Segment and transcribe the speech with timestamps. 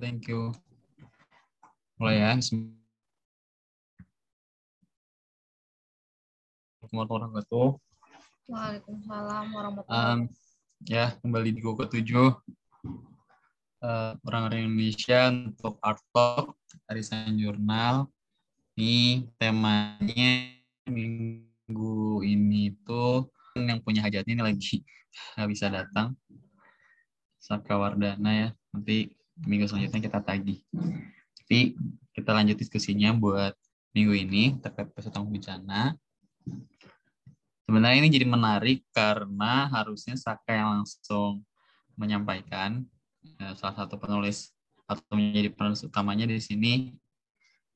[0.00, 0.56] Thank you.
[2.00, 2.32] Mulai ya.
[2.40, 2.80] Assalamualaikum
[6.88, 7.68] warahmatullahi wabarakatuh.
[8.48, 10.32] Waalaikumsalam warahmatullahi Um,
[10.88, 12.32] ya, kembali di Gogo 7.
[13.84, 16.56] Uh, orang-orang Indonesia untuk Art Talk,
[16.88, 18.08] Arisan Jurnal.
[18.80, 20.48] Ini temanya
[20.88, 24.80] minggu ini tuh yang punya hajatnya ini lagi
[25.36, 26.16] nggak bisa datang.
[27.36, 28.48] Saka Wardana ya.
[28.72, 30.60] Nanti minggu selanjutnya kita tagih.
[31.40, 31.74] Tapi
[32.12, 33.54] kita lanjut diskusinya buat
[33.96, 35.96] minggu ini terkait peserta bencana.
[37.66, 41.46] Sebenarnya ini jadi menarik karena harusnya Saka yang langsung
[41.94, 42.82] menyampaikan
[43.38, 44.50] ya, salah satu penulis
[44.90, 46.94] atau menjadi penulis utamanya di sini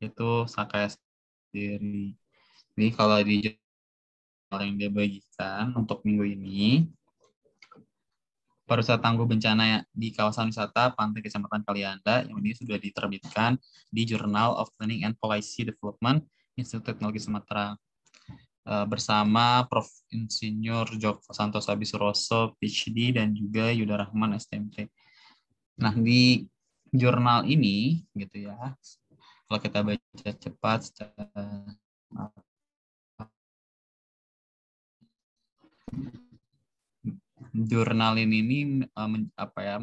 [0.02, 2.18] itu Saka sendiri.
[2.74, 3.54] Jadi kalau di
[4.54, 6.86] yang dia bagikan untuk minggu ini
[8.64, 13.60] pariwisata tangguh bencana di kawasan wisata Pantai Kecamatan Kalianda yang ini sudah diterbitkan
[13.92, 16.24] di Journal of Planning and Policy Development
[16.56, 17.76] Institut Teknologi Sumatera
[18.68, 19.88] uh, bersama Prof.
[20.14, 24.86] Insinyur Joko Santos Abisuroso, PhD, dan juga Yuda Rahman, STMT.
[25.82, 26.46] Nah, di
[26.94, 28.54] jurnal ini, gitu ya,
[29.50, 31.18] kalau kita baca cepat, secara,
[37.54, 38.58] jurnal ini, ini
[39.38, 39.76] apa ya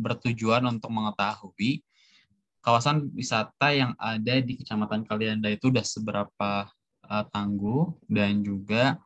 [0.00, 1.84] bertujuan untuk mengetahui
[2.64, 6.66] kawasan wisata yang ada di Kecamatan Kalianda itu udah seberapa
[7.04, 8.96] uh, tangguh dan juga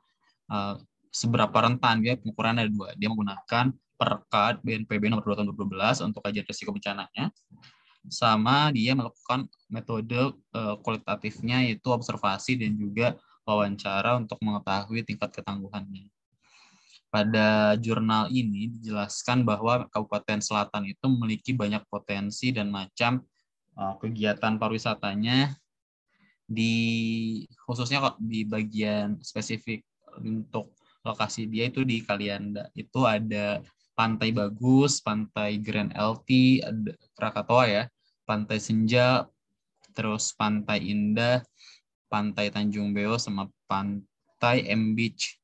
[0.48, 0.79] uh,
[1.12, 6.27] seberapa rentan dia pengukuran ada dua dia menggunakan perkat BNPB nomor 2 tahun 2012 untuk
[6.27, 7.31] kajian risiko bencananya
[8.11, 13.14] sama dia melakukan metode uh, kualitatifnya yaitu observasi dan juga
[13.47, 16.11] wawancara untuk mengetahui tingkat ketangguhannya.
[17.12, 23.20] Pada jurnal ini dijelaskan bahwa Kabupaten Selatan itu memiliki banyak potensi dan macam
[23.77, 25.52] uh, kegiatan pariwisatanya
[26.48, 26.74] di
[27.68, 29.84] khususnya di bagian spesifik
[30.24, 30.73] untuk
[31.05, 33.61] lokasi dia itu di Kalianda itu ada
[33.92, 36.29] pantai bagus, pantai Grand LT,
[36.64, 37.84] ada Krakatoa ya,
[38.24, 39.29] pantai Senja,
[39.92, 41.44] terus pantai Indah,
[42.08, 45.36] pantai Tanjung Beo sama pantai M Beach.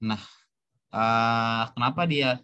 [0.00, 0.22] Nah,
[0.90, 2.38] uh, kenapa dia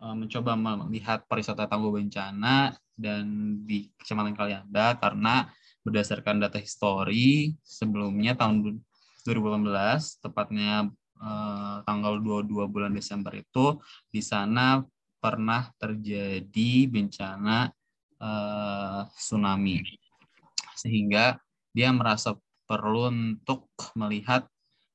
[0.00, 3.24] uh, mencoba melihat pariwisata tangguh bencana dan
[3.64, 4.96] di Kecamatan Kalianda?
[5.00, 5.48] Karena
[5.84, 8.80] berdasarkan data histori sebelumnya tahun
[9.24, 10.88] 2018 tepatnya
[11.20, 14.80] eh, tanggal 22 bulan Desember itu di sana
[15.20, 17.68] pernah terjadi bencana
[18.20, 19.80] eh, tsunami.
[20.76, 21.36] Sehingga
[21.72, 24.44] dia merasa perlu untuk melihat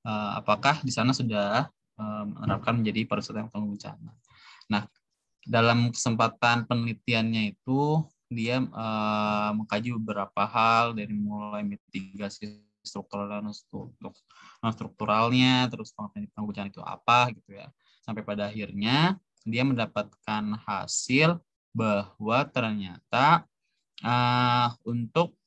[0.06, 1.70] eh, apakah di sana sudah
[2.00, 4.12] menerapkan menjadi pariwisata yang tangguh bencana.
[4.68, 4.84] Nah,
[5.46, 13.50] dalam kesempatan penelitiannya itu dia uh, mengkaji beberapa hal dari mulai mitigasi struktural dan
[14.74, 17.70] strukturalnya, terus penangguhan itu apa gitu ya.
[18.06, 21.38] Sampai pada akhirnya dia mendapatkan hasil
[21.74, 23.46] bahwa ternyata
[24.02, 25.38] uh, untuk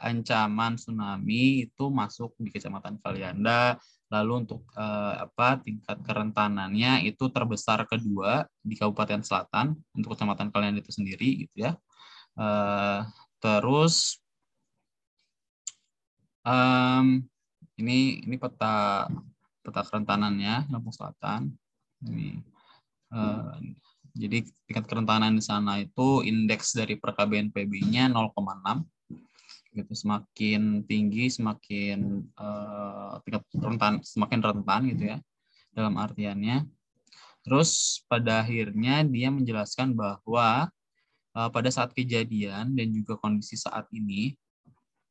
[0.00, 3.76] ancaman tsunami itu masuk di Kecamatan Kalianda,
[4.10, 10.82] lalu untuk uh, apa tingkat kerentanannya itu terbesar kedua di Kabupaten Selatan untuk Kecamatan Kalianda
[10.82, 11.78] itu sendiri gitu ya.
[12.34, 13.06] Uh,
[13.38, 14.18] terus
[16.42, 17.22] um,
[17.78, 19.06] ini ini peta
[19.62, 21.54] peta kerentanannya Lampung Selatan.
[22.02, 22.42] Ini
[23.14, 23.54] uh,
[24.18, 28.34] jadi tingkat kerentanan di sana itu indeks dari perka BNPB-nya 0,6
[29.70, 35.18] gitu semakin tinggi semakin uh, tingkat rentan semakin rentan gitu ya
[35.70, 36.66] dalam artiannya.
[37.40, 40.68] Terus pada akhirnya dia menjelaskan bahwa
[41.34, 44.34] uh, pada saat kejadian dan juga kondisi saat ini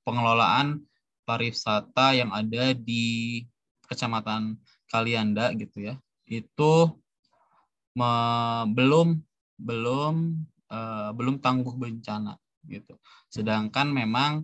[0.03, 0.83] pengelolaan
[1.23, 3.44] pariwisata yang ada di
[3.85, 4.57] kecamatan
[4.89, 5.95] Kalianda gitu ya
[6.29, 6.73] itu
[8.73, 9.17] belum
[9.59, 10.15] belum
[10.71, 12.97] uh, belum tangguh bencana gitu.
[13.31, 14.44] Sedangkan memang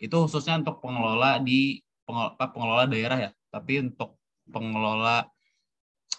[0.00, 4.16] itu khususnya untuk pengelola di pengelola, pengelola daerah ya, tapi untuk
[4.48, 5.28] pengelola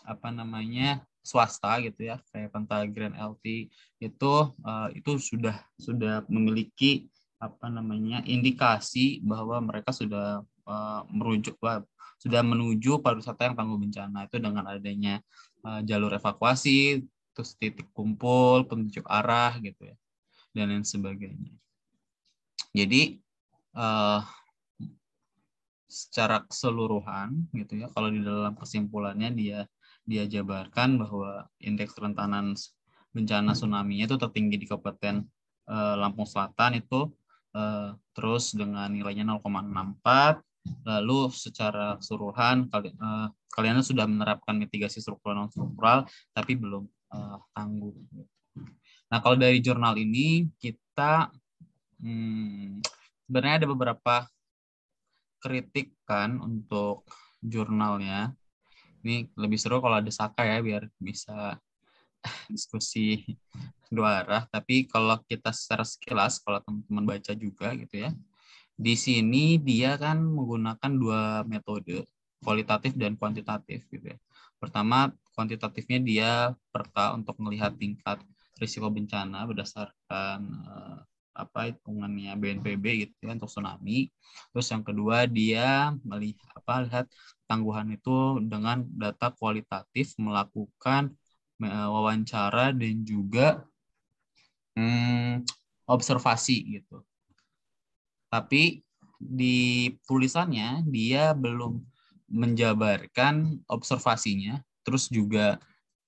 [0.05, 2.49] apa namanya swasta gitu ya kayak
[2.89, 3.69] Grand LT
[4.01, 4.33] itu
[4.65, 7.05] uh, itu sudah sudah memiliki
[7.37, 11.81] apa namanya indikasi bahwa mereka sudah uh, merujuk uh,
[12.21, 14.29] sudah menuju pariwisata yang tangguh bencana.
[14.29, 15.21] Itu dengan adanya
[15.65, 19.95] uh, jalur evakuasi terus titik kumpul penunjuk arah gitu ya
[20.51, 21.53] dan lain sebagainya
[22.71, 23.19] jadi
[23.75, 24.23] uh,
[25.91, 29.59] secara keseluruhan gitu ya kalau di dalam kesimpulannya dia
[30.07, 32.55] dia jabarkan bahwa indeks kerentanan
[33.11, 35.19] bencana tsunami itu tertinggi di Kabupaten
[35.67, 37.11] uh, Lampung Selatan itu
[37.55, 40.39] uh, terus dengan nilainya 0,64
[40.85, 47.37] lalu secara keseluruhan kali, uh, kalian sudah menerapkan mitigasi struktural non struktural tapi belum uh,
[47.57, 47.93] tangguh.
[49.11, 51.27] Nah kalau dari jurnal ini kita
[51.99, 52.79] hmm,
[53.27, 54.15] sebenarnya ada beberapa
[55.43, 57.03] kritik kan untuk
[57.43, 58.31] jurnalnya.
[59.01, 61.57] Ini lebih seru kalau ada Saka ya biar bisa
[62.47, 63.25] diskusi
[63.89, 64.43] dua arah.
[64.47, 68.13] Tapi kalau kita secara sekilas, kalau teman-teman baca juga gitu ya,
[68.77, 72.05] di sini dia kan menggunakan dua metode,
[72.45, 74.17] kualitatif dan kuantitatif gitu ya.
[74.61, 76.31] Pertama, kuantitatifnya dia
[76.69, 78.21] perka untuk melihat tingkat
[78.61, 80.99] risiko bencana berdasarkan uh,
[81.33, 84.13] apa hitungannya BNPB gitu ya untuk tsunami.
[84.53, 87.05] Terus yang kedua dia melihat apa lihat
[87.49, 91.15] tangguhan itu dengan data kualitatif melakukan
[91.61, 93.61] wawancara dan juga
[94.75, 95.45] hmm,
[95.85, 97.05] observasi gitu.
[98.31, 98.81] Tapi
[99.21, 101.77] di tulisannya dia belum
[102.31, 105.59] menjabarkan observasinya, terus juga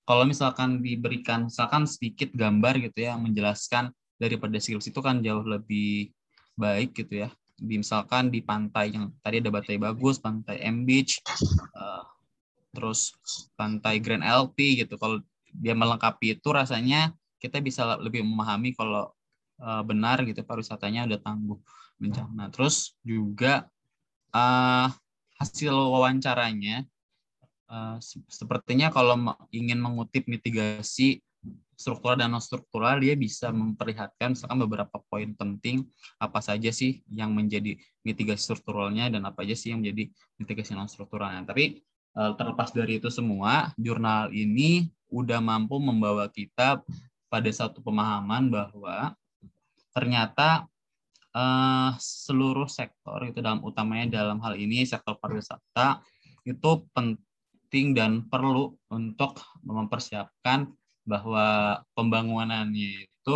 [0.03, 6.11] kalau misalkan diberikan misalkan sedikit gambar gitu ya menjelaskan daripada skills itu kan jauh lebih
[6.59, 7.29] baik gitu ya.
[7.53, 11.21] Di, misalkan di pantai yang tadi ada pantai bagus, pantai M Beach,
[11.77, 12.03] uh,
[12.75, 13.15] terus
[13.55, 14.99] pantai Grand LP gitu.
[14.99, 15.21] Kalau
[15.53, 19.13] dia melengkapi itu rasanya kita bisa lebih memahami kalau
[19.61, 21.59] uh, benar gitu pariwisatanya udah tangguh
[22.01, 22.49] bencana.
[22.51, 23.69] Terus juga
[24.33, 24.87] uh,
[25.39, 26.87] hasil wawancaranya
[27.73, 27.97] uh,
[28.29, 29.17] sepertinya kalau
[29.49, 31.17] ingin mengutip mitigasi
[31.73, 35.83] struktural dan non struktural dia bisa memperlihatkan misalkan beberapa poin penting
[36.21, 37.75] apa saja sih yang menjadi
[38.05, 40.07] mitigasi strukturalnya dan apa aja sih yang menjadi
[40.39, 41.43] mitigasi non strukturalnya.
[41.43, 41.83] Tapi
[42.15, 46.79] uh, terlepas dari itu semua, jurnal ini udah mampu membawa kita
[47.27, 49.17] pada satu pemahaman bahwa
[49.91, 50.65] ternyata
[51.35, 56.01] uh, seluruh sektor itu dalam utamanya dalam hal ini sektor pariwisata
[56.45, 56.85] itu
[57.73, 60.69] penting dan perlu untuk mempersiapkan
[61.09, 63.35] bahwa pembangunannya itu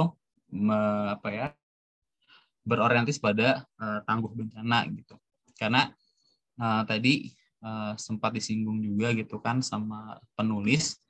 [0.53, 0.77] me,
[1.09, 1.47] apa ya
[2.61, 5.17] berorientis pada uh, tangguh bencana gitu.
[5.57, 5.89] Karena
[6.61, 7.33] uh, tadi
[7.65, 11.01] uh, sempat disinggung juga gitu kan sama penulis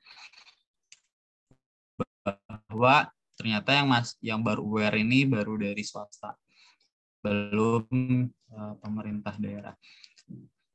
[2.24, 6.32] bahwa ternyata yang mas yang baru aware ini baru dari swasta
[7.20, 7.92] belum
[8.56, 9.76] uh, pemerintah daerah.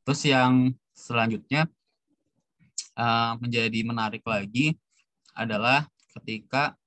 [0.05, 1.65] Terus yang selanjutnya
[2.97, 4.77] uh, menjadi menarik lagi
[5.33, 5.85] adalah
[6.19, 6.77] ketika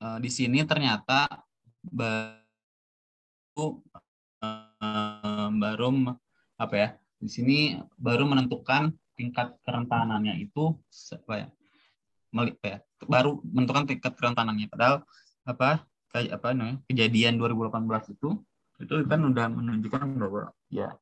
[0.00, 1.28] uh, di sini ternyata
[1.80, 2.40] baru
[4.40, 5.88] uh, baru
[6.56, 6.88] apa ya
[7.20, 7.58] di sini
[7.96, 10.76] baru menentukan tingkat kerentanannya itu
[11.16, 11.48] apa ya
[12.36, 14.68] melik ya baru menentukan tingkat kerentanannya.
[14.68, 14.96] Padahal
[15.46, 18.28] apa kayak apa namanya kejadian 2018 itu
[18.76, 20.92] itu kan udah menunjukkan bahwa ya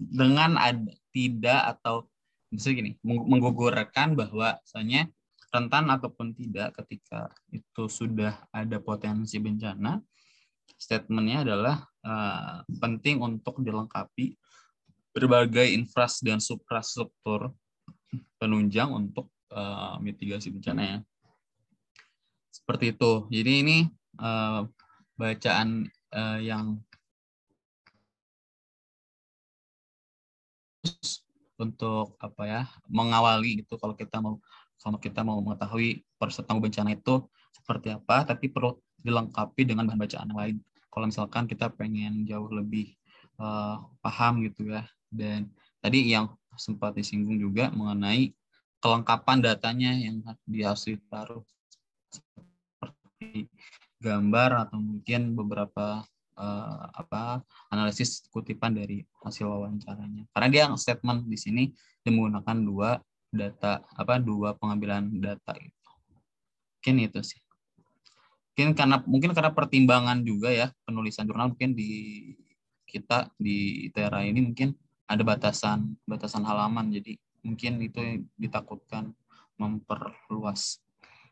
[0.00, 2.08] dengan ada tidak atau
[2.52, 5.08] misalnya gini menggugurkan bahwa misalnya
[5.54, 10.02] rentan ataupun tidak ketika itu sudah ada potensi bencana
[10.74, 14.34] statementnya adalah uh, penting untuk dilengkapi
[15.14, 17.54] berbagai infras dan suprastruktur
[18.36, 20.98] penunjang untuk uh, mitigasi bencana ya.
[22.50, 23.12] Seperti itu.
[23.30, 23.78] Jadi ini
[24.18, 24.66] uh,
[25.14, 26.82] bacaan uh, yang
[31.60, 34.42] untuk apa ya mengawali itu kalau kita mau
[34.82, 40.00] kalau kita mau mengetahui proses tangguh bencana itu seperti apa tapi perlu dilengkapi dengan bahan
[40.00, 40.56] bacaan lain.
[40.88, 42.96] Kalau misalkan kita pengen jauh lebih
[43.36, 44.88] uh, paham gitu ya.
[45.12, 48.32] Dan tadi yang sempat disinggung juga mengenai
[48.80, 51.44] kelengkapan datanya yang harus ditaruh.
[52.08, 53.46] Seperti
[54.00, 56.02] gambar atau mungkin beberapa
[56.38, 60.26] uh, apa analisis kutipan dari hasil wawancaranya.
[60.34, 61.62] Karena dia statement di sini
[62.02, 62.90] dia menggunakan dua
[63.34, 65.90] data apa dua pengambilan data itu.
[66.78, 67.40] Mungkin itu sih.
[68.54, 71.90] Mungkin karena mungkin karena pertimbangan juga ya penulisan jurnal mungkin di
[72.86, 74.70] kita di ITERA ini mungkin
[75.10, 79.10] ada batasan batasan halaman jadi mungkin itu ditakutkan
[79.58, 80.78] memperluas.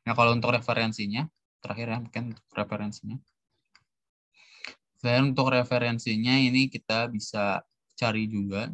[0.03, 1.31] Nah kalau untuk referensinya
[1.63, 3.17] terakhir ya mungkin referensinya
[5.03, 7.61] dan untuk referensinya ini kita bisa
[7.99, 8.71] cari juga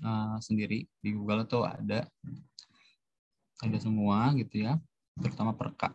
[0.00, 2.08] uh, sendiri di Google itu ada
[3.62, 4.80] ada semua gitu ya,
[5.20, 5.92] terutama perka.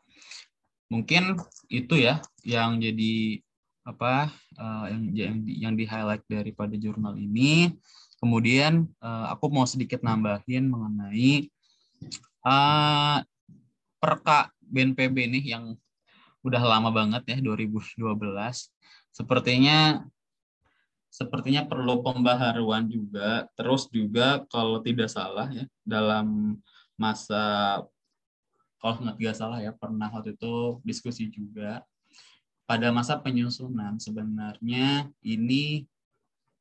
[0.90, 1.38] Mungkin
[1.70, 3.42] itu ya yang jadi
[3.86, 7.74] apa uh, yang yang yang di highlight daripada jurnal ini.
[8.20, 11.48] Kemudian uh, aku mau sedikit nambahin mengenai
[12.44, 13.24] uh,
[13.98, 15.74] perka BNPB nih yang
[16.44, 17.98] udah lama banget ya 2012.
[19.20, 20.08] Sepertinya
[21.12, 23.52] sepertinya perlu pembaharuan juga.
[23.60, 26.56] Terus juga kalau tidak salah ya dalam
[26.96, 27.84] masa
[28.80, 31.84] kalau nggak salah ya pernah waktu itu diskusi juga
[32.64, 35.84] pada masa penyusunan sebenarnya ini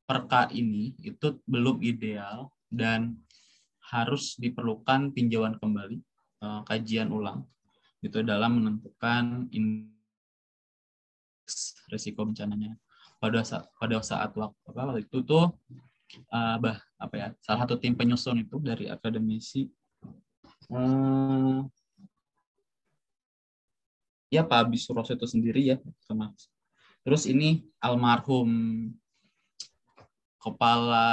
[0.02, 3.14] perka ini itu belum ideal dan
[3.92, 6.02] harus diperlukan tinjauan kembali
[6.42, 7.46] uh, kajian ulang
[8.02, 9.94] itu dalam menentukan indeks
[11.90, 12.76] risiko bencananya.
[13.18, 15.50] Pada saat pada saat waktu apa waktu itu tuh
[16.30, 19.66] uh, bah apa ya salah satu tim penyusun itu dari akademisi.
[20.68, 21.64] Uh,
[24.28, 26.32] ya Pak Abi Suroso itu sendiri ya sama.
[27.02, 28.48] Terus ini almarhum
[30.38, 31.08] kepala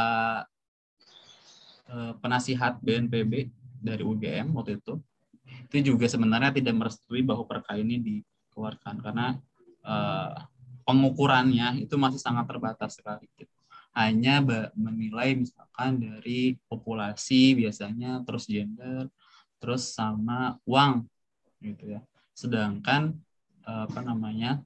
[1.89, 4.99] uh, penasihat BNPB dari UGM waktu itu.
[5.71, 9.37] Itu juga sebenarnya tidak merestui bahwa perka ini dikeluarkan karena
[9.85, 10.35] uh,
[10.85, 13.25] pengukurannya itu masih sangat terbatas sekali.
[13.35, 13.51] Gitu.
[13.95, 14.43] Hanya
[14.75, 19.07] menilai misalkan dari populasi biasanya, terus gender,
[19.59, 21.07] terus sama uang
[21.63, 22.01] gitu ya.
[22.35, 23.15] Sedangkan
[23.65, 24.61] apa namanya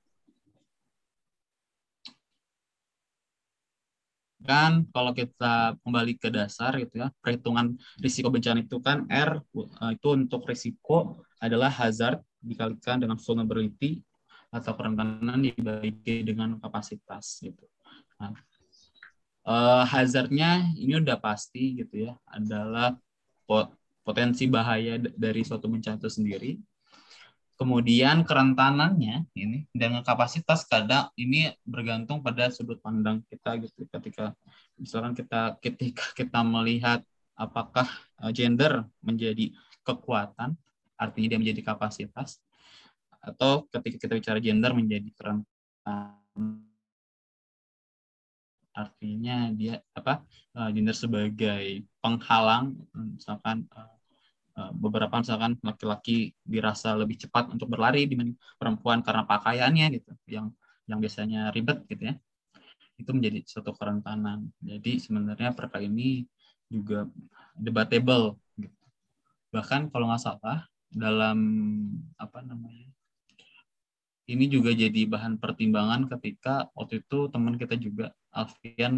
[4.40, 9.92] kan kalau kita kembali ke dasar gitu ya perhitungan risiko bencana itu kan R eh,
[10.00, 14.00] itu untuk risiko adalah hazard dikalikan dengan vulnerability
[14.50, 17.65] atau kerentanan dibagi dengan kapasitas gitu.
[18.18, 18.34] Nah,
[19.46, 22.98] uh, hazardnya ini udah pasti gitu ya adalah
[23.46, 26.51] pot potensi bahaya dari suatu bencana itu sendiri.
[27.60, 33.86] Kemudian kerentanannya ini dengan kapasitas kadang ini bergantung pada sudut pandang kita gitu.
[33.86, 34.32] Ketika
[34.79, 37.03] misalkan kita ketika kita melihat
[37.36, 37.86] apakah
[38.24, 39.51] eh, gender menjadi
[39.84, 40.56] kekuatan,
[40.96, 42.39] artinya dia menjadi kapasitas
[43.20, 46.64] atau ketika kita bicara gender menjadi kerentanan
[48.72, 50.24] artinya dia apa
[50.56, 58.36] uh, gender sebagai penghalang misalkan uh, beberapa misalkan laki-laki dirasa lebih cepat untuk berlari dibanding
[58.60, 60.52] perempuan karena pakaiannya gitu yang
[60.90, 62.16] yang biasanya ribet gitu ya.
[63.00, 64.50] Itu menjadi suatu kerentanan.
[64.60, 66.26] Jadi sebenarnya perkara ini
[66.68, 67.08] juga
[67.56, 68.76] debatable gitu.
[69.50, 71.40] bahkan kalau nggak salah dalam
[72.22, 72.86] apa namanya
[74.29, 78.93] ini juga jadi bahan pertimbangan ketika waktu itu teman kita juga Alfian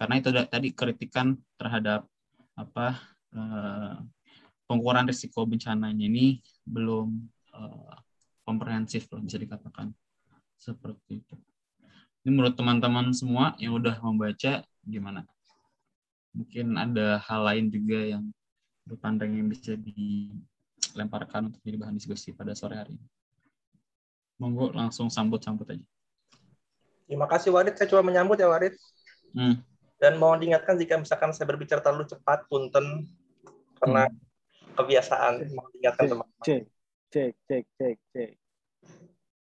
[0.00, 2.08] karena itu tadi kritikan terhadap
[2.56, 2.96] apa
[3.36, 3.94] eh,
[4.64, 7.08] pengukuran risiko bencananya ini belum
[7.56, 7.96] eh,
[8.44, 9.92] komprehensif loh bisa dikatakan
[10.60, 11.36] seperti itu.
[12.20, 15.24] Ini menurut teman-teman semua yang udah membaca gimana?
[16.30, 18.24] Mungkin ada hal lain juga yang
[18.86, 23.08] berpandang yang bisa dilemparkan untuk jadi bahan diskusi pada sore hari ini.
[24.40, 25.86] Monggo langsung sambut-sambut aja.
[27.04, 28.72] Terima kasih Warid, saya coba menyambut ya Warid.
[29.36, 29.60] Hmm.
[30.00, 33.04] Dan mohon diingatkan jika misalkan saya berbicara terlalu cepat, punten
[33.76, 34.78] karena hmm.
[34.80, 35.44] kebiasaan.
[35.52, 36.46] Mohon diingatkan teman-teman.
[36.46, 36.62] Cek,
[37.12, 38.30] cek, cek, cek, cek.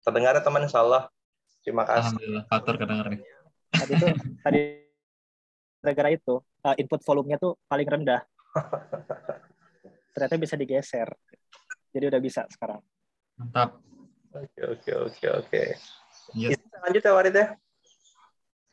[0.05, 1.11] Terdengar ya teman, insya Allah.
[1.65, 2.15] Terima kasih.
[2.15, 3.21] Alhamdulillah, faktor kedengar nih.
[3.75, 4.07] Tadi itu,
[4.45, 4.61] tadi
[5.83, 6.35] gara-gara itu
[6.65, 8.25] uh, input volumenya tuh paling rendah.
[10.17, 11.09] Ternyata bisa digeser.
[11.95, 12.81] Jadi udah bisa sekarang.
[13.39, 13.79] Mantap.
[14.35, 15.63] Oke, oke, oke, oke.
[16.35, 16.59] Yes.
[16.83, 17.47] Lanjut ya Warid ya.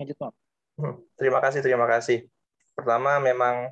[0.01, 0.31] Lanjut, Pak.
[0.81, 2.25] Hmm, terima kasih, terima kasih.
[2.73, 3.69] Pertama memang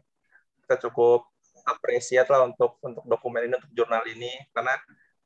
[0.62, 1.26] kita cukup
[1.66, 4.78] apresiat lah untuk untuk dokumen ini, untuk jurnal ini, karena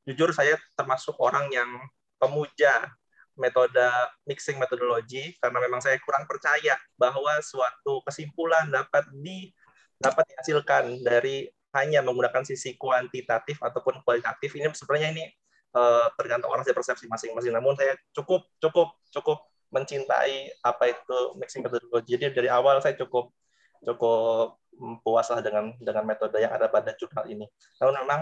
[0.08, 1.68] jujur saya termasuk orang yang
[2.16, 2.88] pemuja
[3.34, 3.82] metode
[4.30, 9.50] mixing metodologi karena memang saya kurang percaya bahwa suatu kesimpulan dapat di
[9.98, 14.54] dapat dihasilkan dari hanya menggunakan sisi kuantitatif ataupun kualitatif.
[14.54, 15.26] Ini sebenarnya ini
[15.74, 17.54] uh, tergantung orang saya persepsi masing-masing.
[17.54, 22.14] Namun saya cukup cukup cukup mencintai apa itu mixing metodologi.
[22.14, 23.34] Jadi dari awal saya cukup
[23.82, 24.62] cukup
[25.02, 27.50] puas lah dengan dengan metode yang ada pada jurnal ini.
[27.82, 28.22] Namun memang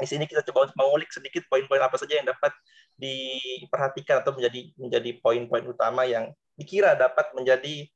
[0.00, 2.52] di sini kita coba mengulik sedikit poin-poin apa saja yang dapat
[2.96, 7.88] diperhatikan atau menjadi menjadi poin-poin utama yang dikira dapat menjadi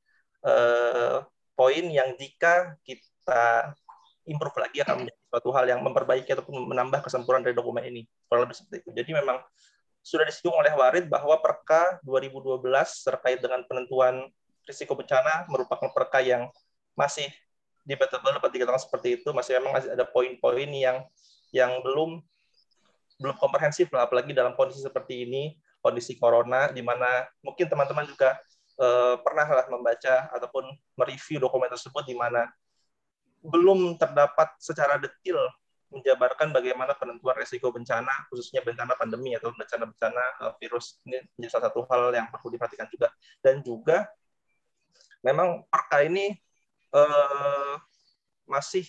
[0.43, 1.23] uh,
[1.53, 3.73] poin yang jika kita
[4.27, 8.03] improve lagi akan menjadi suatu hal yang memperbaiki ataupun menambah kesempurnaan dari dokumen ini.
[8.27, 8.89] Kurang lebih seperti itu.
[8.91, 9.39] Jadi memang
[10.03, 12.63] sudah disinggung oleh Warid bahwa Perka 2012
[13.03, 14.27] terkait dengan penentuan
[14.67, 16.51] risiko bencana merupakan perka yang
[16.95, 17.27] masih
[17.87, 21.07] debatable dapat dikatakan seperti itu masih memang masih ada poin-poin yang
[21.55, 22.19] yang belum
[23.17, 28.37] belum komprehensif lah, apalagi dalam kondisi seperti ini, kondisi corona, di mana mungkin teman-teman juga
[28.77, 32.45] eh, pernah lah membaca ataupun mereview dokumen tersebut, di mana
[33.41, 35.39] belum terdapat secara detail
[35.87, 41.71] menjabarkan bagaimana penentuan resiko bencana, khususnya bencana pandemi atau bencana-bencana uh, virus ini menjadi salah
[41.71, 43.07] satu hal yang perlu diperhatikan juga.
[43.39, 44.03] Dan juga
[45.23, 46.35] memang perka ini
[46.91, 47.79] uh,
[48.51, 48.83] masih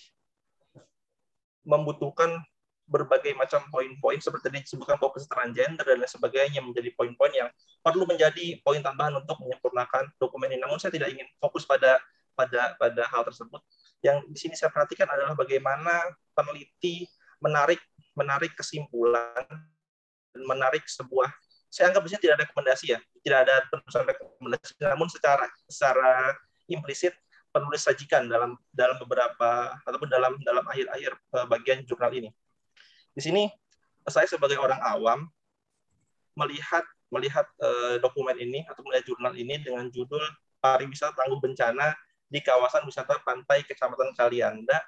[1.62, 2.42] membutuhkan
[2.88, 7.48] berbagai macam poin-poin seperti disebutkan bahwa kesetaraan gender dan lain sebagainya menjadi poin-poin yang
[7.84, 10.60] perlu menjadi poin tambahan untuk menyempurnakan dokumen ini.
[10.64, 12.00] Namun saya tidak ingin fokus pada
[12.32, 13.60] pada pada hal tersebut.
[14.00, 17.04] Yang di sini saya perhatikan adalah bagaimana peneliti
[17.38, 17.78] menarik
[18.16, 19.46] menarik kesimpulan
[20.34, 21.30] dan menarik sebuah
[21.68, 26.32] saya anggap di sini tidak ada rekomendasi ya, tidak ada penulisan rekomendasi, namun secara secara
[26.64, 27.12] implisit
[27.52, 32.32] penulis sajikan dalam dalam beberapa ataupun dalam dalam akhir-akhir eh, bagian jurnal ini.
[33.18, 33.50] Di sini
[34.06, 35.26] saya sebagai orang awam
[36.38, 40.22] melihat melihat uh, dokumen ini atau melihat jurnal ini dengan judul
[40.62, 41.98] pariwisata tangguh bencana
[42.30, 44.78] di kawasan wisata pantai Kecamatan Kalianda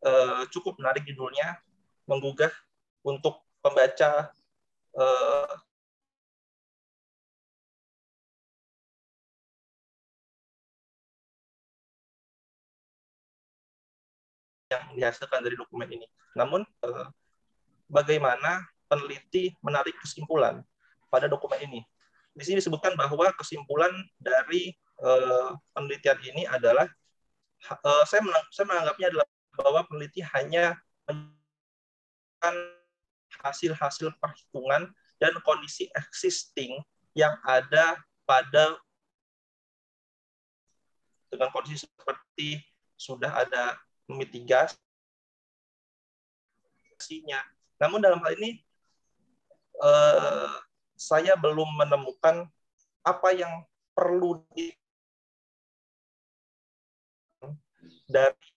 [0.00, 1.60] uh, cukup menarik judulnya
[2.08, 2.48] menggugah
[3.04, 4.32] untuk pembaca
[4.96, 5.52] uh,
[14.72, 16.08] yang dihasilkan dari dokumen ini.
[16.32, 17.12] Namun uh,
[17.92, 20.64] bagaimana peneliti menarik kesimpulan
[21.12, 21.80] pada dokumen ini.
[22.32, 24.72] Di sini disebutkan bahwa kesimpulan dari
[25.04, 26.88] uh, penelitian ini adalah
[27.84, 28.24] uh, saya,
[28.64, 29.26] menganggapnya adalah
[29.60, 32.56] bahwa peneliti hanya menyebutkan
[33.44, 34.88] hasil-hasil perhitungan
[35.20, 36.80] dan kondisi existing
[37.12, 38.80] yang ada pada
[41.28, 42.60] dengan kondisi seperti
[42.96, 43.76] sudah ada
[44.08, 44.80] mitigasinya,
[47.82, 48.62] namun dalam hal ini
[49.82, 50.54] uh,
[50.94, 52.46] saya belum menemukan
[53.02, 54.70] apa yang perlu di
[58.06, 58.48] dari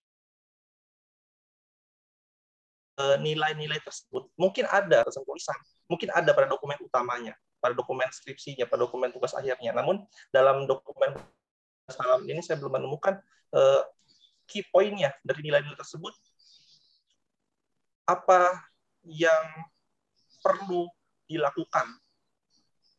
[3.00, 4.30] eh, nilai-nilai tersebut.
[4.38, 5.58] Mungkin ada tulisan
[5.90, 9.74] mungkin ada pada dokumen utamanya pada dokumen skripsinya pada dokumen tugas akhirnya.
[9.74, 11.18] Namun dalam dokumen
[11.90, 13.18] salam ini saya belum menemukan
[13.58, 13.82] uh,
[14.46, 16.14] key pointnya dari nilai-nilai tersebut.
[18.06, 18.62] Apa
[19.06, 19.46] yang
[20.42, 20.90] perlu
[21.26, 21.90] dilakukan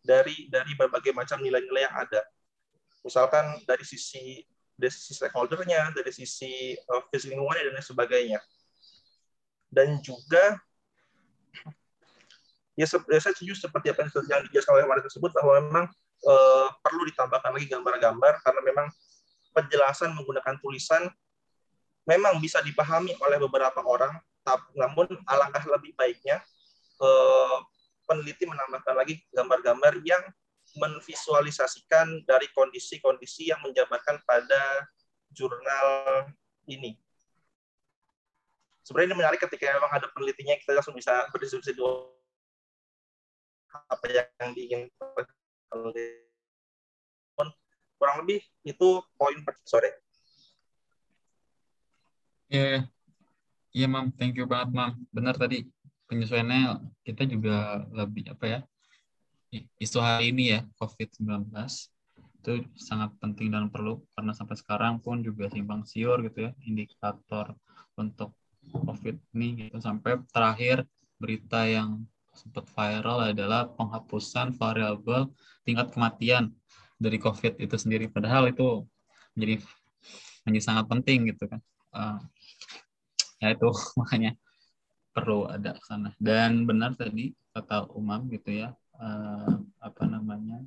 [0.03, 2.23] dari dari berbagai macam nilai-nilai yang ada.
[3.03, 4.43] Misalkan dari sisi
[4.77, 8.41] dari sisi stakeholder-nya, dari sisi uh, lingkungannya dan lain sebagainya.
[9.67, 10.61] Dan juga
[12.79, 15.87] ya, ya saya setuju seperti apa yang dijelaskan oleh Waris tersebut bahwa memang
[16.29, 18.87] uh, perlu ditambahkan lagi gambar-gambar karena memang
[19.57, 21.09] penjelasan menggunakan tulisan
[22.05, 24.13] memang bisa dipahami oleh beberapa orang
[24.79, 26.39] namun alangkah lebih baiknya
[27.03, 27.57] eh,
[28.07, 30.23] peneliti menambahkan lagi gambar-gambar yang
[30.79, 34.87] menvisualisasikan dari kondisi-kondisi yang menjabarkan pada
[35.33, 36.31] jurnal
[36.69, 36.95] ini.
[38.87, 42.07] Sebenarnya ini menarik ketika memang ada penelitinya kita langsung bisa berdiskusi dua
[43.91, 45.27] apa yang diinginkan
[47.97, 49.91] kurang lebih itu poin sore.
[52.47, 52.81] Iya, yeah,
[53.77, 54.09] Iya, Mam.
[54.17, 54.97] Thank you banget, Mam.
[55.13, 55.69] Benar tadi
[56.09, 58.61] penyesuaiannya kita juga lebih apa ya?
[59.77, 61.53] Isu hari ini ya, COVID-19
[62.41, 67.59] itu sangat penting dan perlu karena sampai sekarang pun juga simpang siur gitu ya indikator
[67.99, 68.39] untuk
[68.71, 70.87] COVID ini gitu sampai terakhir
[71.19, 72.07] berita yang
[72.39, 75.27] sempat viral adalah penghapusan variabel
[75.67, 76.55] tingkat kematian
[77.03, 78.87] dari COVID itu sendiri padahal itu
[79.35, 79.67] menjadi
[80.47, 81.59] menjadi sangat penting gitu kan
[81.99, 82.23] uh,
[83.43, 83.69] ya itu.
[84.01, 84.33] Makanya
[85.13, 86.13] perlu ada sana.
[86.21, 90.61] Dan benar tadi kata Umam gitu ya uh, apa namanya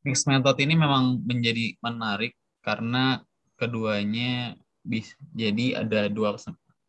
[0.00, 2.32] mix method ini memang menjadi menarik
[2.64, 3.20] karena
[3.60, 6.40] keduanya bisa jadi ada dua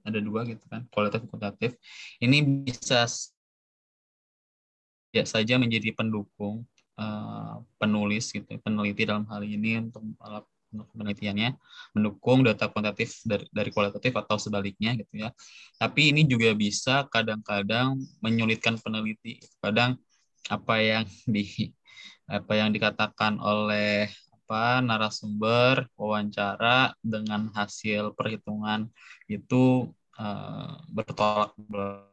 [0.08, 1.72] ada dua gitu kan kualitatif kuantitatif.
[2.24, 3.04] Ini bisa
[5.12, 6.64] ya saja menjadi pendukung
[6.96, 10.00] uh, penulis gitu peneliti dalam hal ini untuk
[10.72, 11.60] penelitiannya
[11.96, 15.30] mendukung data kuantitatif dari, dari kualitatif atau sebaliknya gitu ya.
[15.76, 19.44] Tapi ini juga bisa kadang-kadang menyulitkan peneliti.
[19.60, 20.00] Kadang
[20.48, 21.76] apa yang di
[22.32, 24.08] apa yang dikatakan oleh
[24.52, 28.88] apa narasumber wawancara dengan hasil perhitungan
[29.28, 32.10] itu uh, bertolak belakang.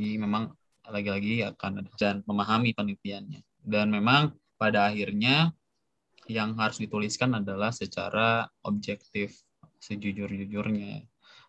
[0.00, 0.56] memang
[0.88, 5.52] lagi-lagi akan dan memahami penelitiannya dan memang pada akhirnya
[6.30, 9.34] yang harus dituliskan adalah secara objektif
[9.80, 11.02] sejujur-jujurnya.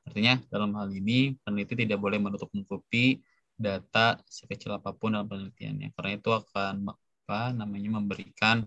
[0.08, 3.22] Artinya dalam hal ini peneliti tidak boleh menutup-nutupi
[3.54, 8.66] data sekecil apa pun dalam penelitiannya karena itu akan apa namanya memberikan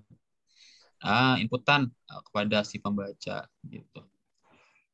[1.02, 1.90] uh, inputan
[2.30, 4.00] kepada si pembaca gitu.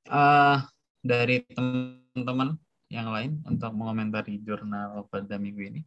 [0.08, 0.58] Uh,
[1.04, 2.56] dari teman-teman
[2.90, 5.80] yang lain untuk mengomentari jurnal pada minggu ini,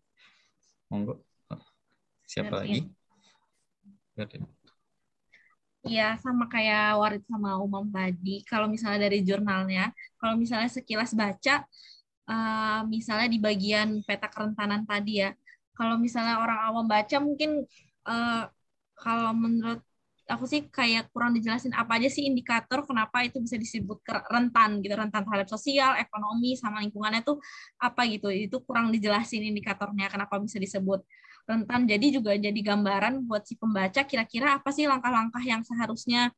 [0.88, 1.33] monggo.
[2.34, 2.82] Siapa lagi?
[5.84, 8.42] Iya, sama kayak Warid sama Umam tadi.
[8.48, 11.62] Kalau misalnya dari jurnalnya, kalau misalnya sekilas baca,
[12.32, 15.36] uh, misalnya di bagian peta kerentanan tadi ya,
[15.76, 17.68] kalau misalnya orang awam baca mungkin
[18.08, 18.48] uh,
[18.96, 19.84] kalau menurut
[20.24, 24.00] aku sih kayak kurang dijelasin apa aja sih indikator kenapa itu bisa disebut
[24.32, 24.96] rentan gitu.
[24.96, 27.44] Rentan terhadap sosial ekonomi sama lingkungannya tuh
[27.78, 28.32] apa gitu.
[28.32, 31.04] Itu kurang dijelasin indikatornya kenapa bisa disebut
[31.44, 31.86] rentan.
[31.88, 36.32] Jadi juga jadi gambaran buat si pembaca kira-kira apa sih langkah-langkah yang seharusnya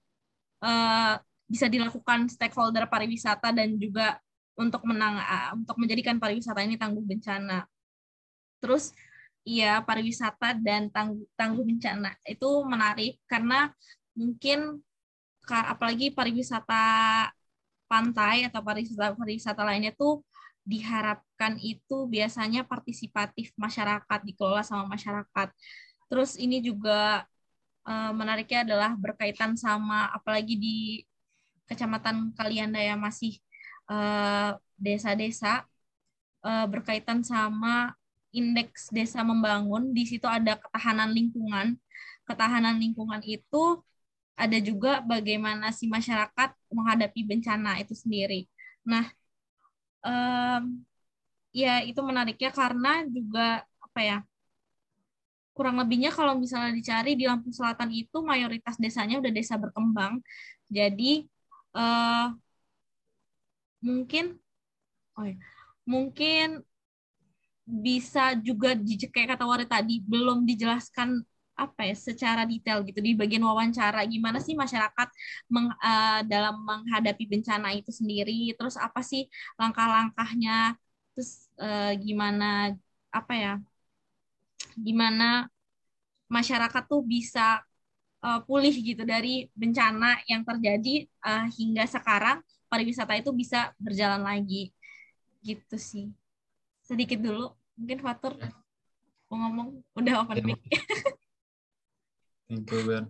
[0.65, 1.15] uh,
[1.45, 4.17] bisa dilakukan stakeholder pariwisata dan juga
[4.57, 7.69] untuk menang uh, untuk menjadikan pariwisata ini tangguh bencana.
[8.57, 8.95] Terus
[9.45, 13.69] iya pariwisata dan tangguh, tangguh bencana itu menarik karena
[14.17, 14.81] mungkin
[15.45, 16.81] apalagi pariwisata
[17.85, 20.25] pantai atau pariwisata pariwisata lainnya tuh
[20.65, 25.54] diharapkan itu biasanya partisipatif masyarakat dikelola sama masyarakat.
[26.10, 27.23] Terus ini juga
[27.86, 30.78] uh, menariknya adalah berkaitan sama apalagi di
[31.65, 33.41] kecamatan Kalianda masih
[33.89, 35.65] eh, desa-desa
[36.45, 37.97] uh, uh, berkaitan sama
[38.30, 39.89] indeks desa membangun.
[39.89, 41.73] Di situ ada ketahanan lingkungan.
[42.30, 43.82] Ketahanan lingkungan itu
[44.38, 48.45] ada juga bagaimana si masyarakat menghadapi bencana itu sendiri.
[48.86, 49.10] Nah,
[50.05, 50.63] um,
[51.49, 54.17] ya itu menariknya karena juga apa ya
[55.55, 60.19] kurang lebihnya kalau misalnya dicari di Lampung Selatan itu mayoritas desanya udah desa berkembang.
[60.67, 61.23] Jadi
[61.71, 62.35] uh,
[63.79, 64.35] mungkin
[65.15, 65.35] oh ya,
[65.87, 66.59] mungkin
[67.65, 68.77] bisa juga
[69.09, 71.23] kayak kata Wari tadi belum dijelaskan
[71.55, 74.03] apa ya secara detail gitu di bagian wawancara.
[74.05, 75.09] Gimana sih masyarakat
[75.47, 78.51] meng, uh, dalam menghadapi bencana itu sendiri?
[78.59, 79.27] Terus apa sih
[79.59, 80.75] langkah-langkahnya?
[81.15, 82.75] Terus uh, gimana
[83.09, 83.53] apa ya
[84.75, 85.47] gimana
[86.27, 87.63] masyarakat tuh bisa
[88.19, 94.75] uh, pulih gitu dari bencana yang terjadi uh, hingga sekarang pariwisata itu bisa berjalan lagi.
[95.39, 96.11] Gitu sih.
[96.83, 98.35] Sedikit dulu mungkin Fatur
[99.27, 100.59] mau ngomong udah open mic
[102.45, 103.05] Thank you, Ben.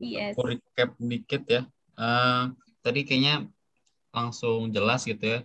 [0.00, 0.36] Yes.
[0.36, 1.62] Aku recap dikit ya.
[1.96, 2.52] Uh,
[2.84, 3.48] tadi kayaknya
[4.12, 5.40] langsung jelas gitu ya.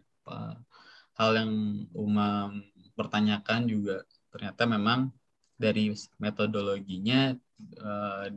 [1.15, 1.51] Hal yang
[1.91, 2.63] Umam
[2.95, 5.11] pertanyakan juga ternyata memang
[5.59, 7.35] dari metodologinya
[7.83, 8.27] uh,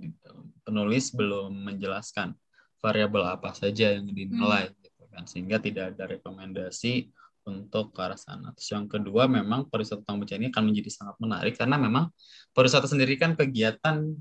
[0.66, 2.34] penulis belum menjelaskan
[2.82, 4.76] variabel apa saja yang dinilai hmm.
[4.84, 7.08] gitu kan sehingga tidak ada rekomendasi
[7.44, 8.52] untuk ke arah sana.
[8.56, 12.10] Terus yang kedua memang pariwisata tangguh ini akan menjadi sangat menarik karena memang
[12.52, 14.16] pariwisata sendiri kan kegiatan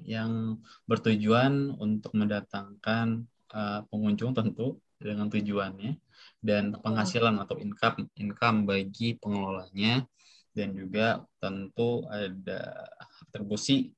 [0.00, 5.98] yang bertujuan untuk mendatangkan uh, pengunjung tentu dengan tujuannya
[6.40, 10.06] dan penghasilan atau income income bagi pengelolanya
[10.54, 12.88] dan juga tentu ada
[13.30, 13.90] kontribusi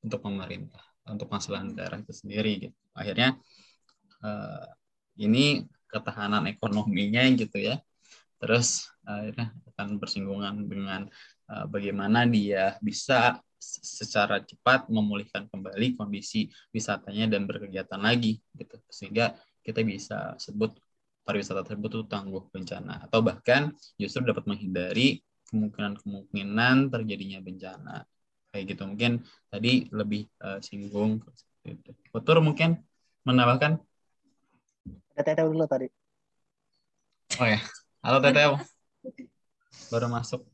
[0.00, 2.76] untuk pemerintah untuk masalah daerah itu sendiri gitu.
[2.96, 3.36] Akhirnya
[4.24, 4.64] uh,
[5.20, 7.76] ini ketahanan ekonominya gitu ya.
[8.40, 11.04] Terus akhirnya akan bersinggungan dengan
[11.52, 18.80] uh, bagaimana dia bisa secara cepat memulihkan kembali kondisi wisatanya dan berkegiatan lagi gitu.
[18.88, 20.74] Sehingga kita bisa sebut
[21.28, 23.04] pariwisata tersebut itu tangguh bencana.
[23.06, 25.20] Atau bahkan justru dapat menghindari
[25.52, 27.96] kemungkinan-kemungkinan terjadinya bencana.
[28.50, 28.82] Kayak gitu.
[28.88, 29.12] Mungkin
[29.52, 31.22] tadi lebih uh, singgung
[31.62, 31.92] gitu.
[32.10, 32.80] Betul mungkin
[33.28, 33.78] menambahkan?
[35.14, 35.86] Teteh dulu tadi.
[37.38, 37.60] Oh ya.
[38.02, 38.56] Halo Teteh.
[39.92, 40.49] Baru masuk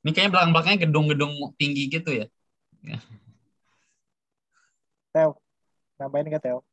[0.00, 2.26] ini kayaknya belakang-belakangnya gedung-gedung tinggi gitu ya.
[5.12, 5.36] Teo,
[6.00, 6.64] nambahin nggak Teo?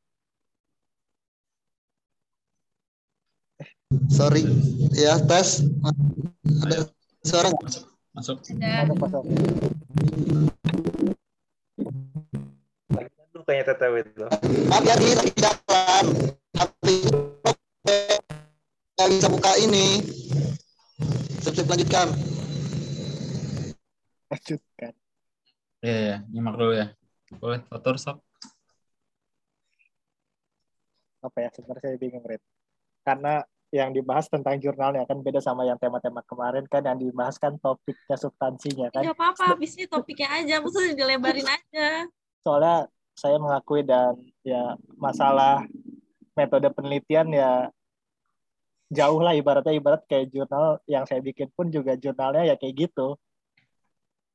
[4.12, 4.44] Sorry,
[4.96, 5.64] ya tes.
[6.64, 6.88] Ada
[7.24, 7.84] suara masuk.
[8.16, 8.38] Masuk.
[8.48, 8.84] Ada.
[8.84, 9.24] Masuk, masuk.
[12.92, 13.10] Lagi
[13.48, 14.26] kayaknya teteh itu.
[14.72, 16.06] Hati-hati lagi jalan.
[16.52, 16.96] Tapi
[18.96, 20.04] nggak bisa buka ini.
[21.44, 22.12] Sip-sip lanjutkan
[24.32, 24.94] lanjutkan
[25.78, 26.88] Iya, ya, nyimak dulu ya.
[27.38, 28.18] Boleh, Fatur, sok.
[31.22, 32.42] Apa ya, sebenarnya saya bingung, Red.
[33.06, 37.60] Karena yang dibahas tentang jurnalnya kan beda sama yang tema-tema kemarin kan yang dibahas kan
[37.60, 39.04] topiknya substansinya kan.
[39.06, 42.08] Tidak apa-apa, habisnya topiknya aja, maksudnya dilebarin aja.
[42.42, 45.68] Soalnya saya mengakui dan ya masalah
[46.34, 47.68] metode penelitian ya
[48.88, 53.20] jauh lah ibaratnya ibarat kayak jurnal yang saya bikin pun juga jurnalnya ya kayak gitu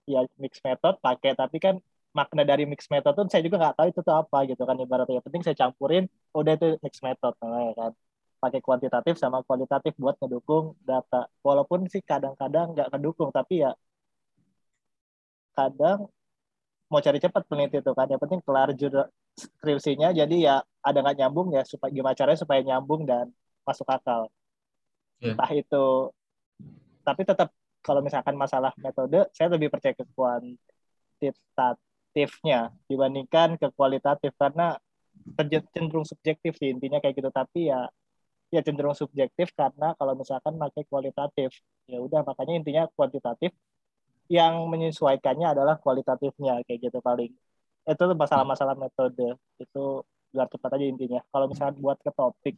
[0.07, 1.79] ya mix method pakai tapi kan
[2.13, 5.19] makna dari mix method tuh saya juga nggak tahu itu tuh apa gitu kan ibaratnya.
[5.19, 6.05] Yang penting saya campurin
[6.37, 7.93] udah itu mix method namanya kan.
[8.43, 11.31] Pakai kuantitatif sama kualitatif buat ngedukung data.
[11.41, 13.73] Walaupun sih kadang-kadang nggak ngedukung tapi ya
[15.57, 16.09] kadang
[16.93, 18.07] mau cari cepat peneliti itu kan.
[18.13, 22.61] Yang penting kelar jurnal skripsinya jadi ya ada nggak nyambung ya supaya gimana caranya supaya
[22.61, 23.33] nyambung dan
[23.65, 24.29] masuk akal.
[25.23, 25.39] Yeah.
[25.39, 26.11] entah itu
[27.07, 34.33] tapi tetap kalau misalkan masalah metode saya lebih percaya ke kuantitatifnya dibandingkan ke kualitatif.
[34.39, 34.79] Karena
[35.75, 37.31] cenderung subjektif sih intinya kayak gitu.
[37.35, 37.91] Tapi ya
[38.55, 41.51] ya cenderung subjektif karena kalau misalkan pakai kualitatif
[41.89, 43.51] ya udah makanya intinya kuantitatif
[44.31, 47.35] yang menyesuaikannya adalah kualitatifnya kayak gitu paling.
[47.83, 49.35] Itu masalah-masalah metode.
[49.59, 51.21] Itu biar cepat aja intinya.
[51.29, 52.57] Kalau misalkan buat ke topik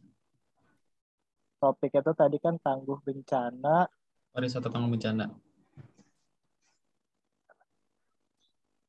[1.65, 3.89] topik itu tadi kan tangguh bencana
[4.35, 5.31] Pariwisata tangguh bencana.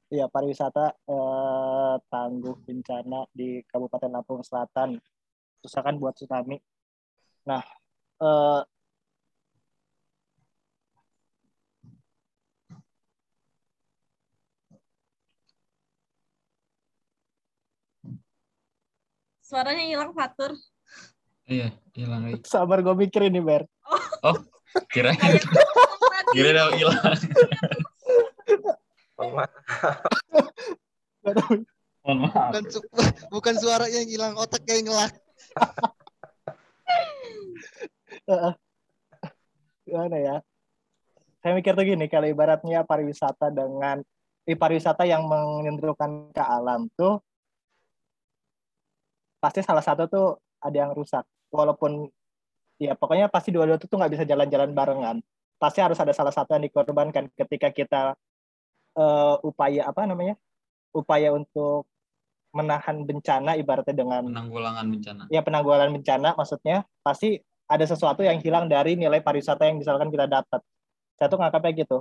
[0.06, 4.98] ya pariwisata eh, tangguh bencana di Kabupaten Lampung Selatan.
[5.62, 6.58] Usahakan buat tsunami.
[7.46, 7.62] Nah
[8.18, 8.62] eh,
[19.46, 20.58] Suaranya hilang Fatur.
[21.46, 23.62] Iya, hilang sabar gue mikir ini Ber.
[24.26, 24.42] Kayak
[24.74, 25.38] ngomong tadi.
[26.34, 26.98] kira udah hilang.
[32.06, 32.50] Mohon maaf.
[32.54, 32.90] Bukan, su-
[33.30, 35.12] bukan suaranya yang hilang, otak kayak ngelak.
[39.86, 40.36] gimana ya
[41.40, 44.02] saya mikir tuh gini kalau ibaratnya pariwisata dengan
[44.46, 47.22] eh, pariwisata yang menyentuhkan ke alam tuh
[49.38, 50.26] pasti salah satu tuh
[50.58, 51.22] ada yang rusak
[51.54, 52.10] walaupun
[52.76, 55.16] ya pokoknya pasti dua-dua itu tuh nggak bisa jalan-jalan barengan
[55.56, 58.02] pasti harus ada salah satu yang dikorbankan ketika kita
[58.96, 60.36] eh, upaya apa namanya
[60.92, 61.88] upaya untuk
[62.52, 65.22] menahan bencana ibaratnya dengan Penanggulangan bencana.
[65.28, 70.30] ya penanggulangan bencana maksudnya pasti ada sesuatu yang hilang dari nilai pariwisata yang misalkan kita
[70.30, 70.62] dapat.
[71.18, 71.98] Saya tuh nganggapnya gitu.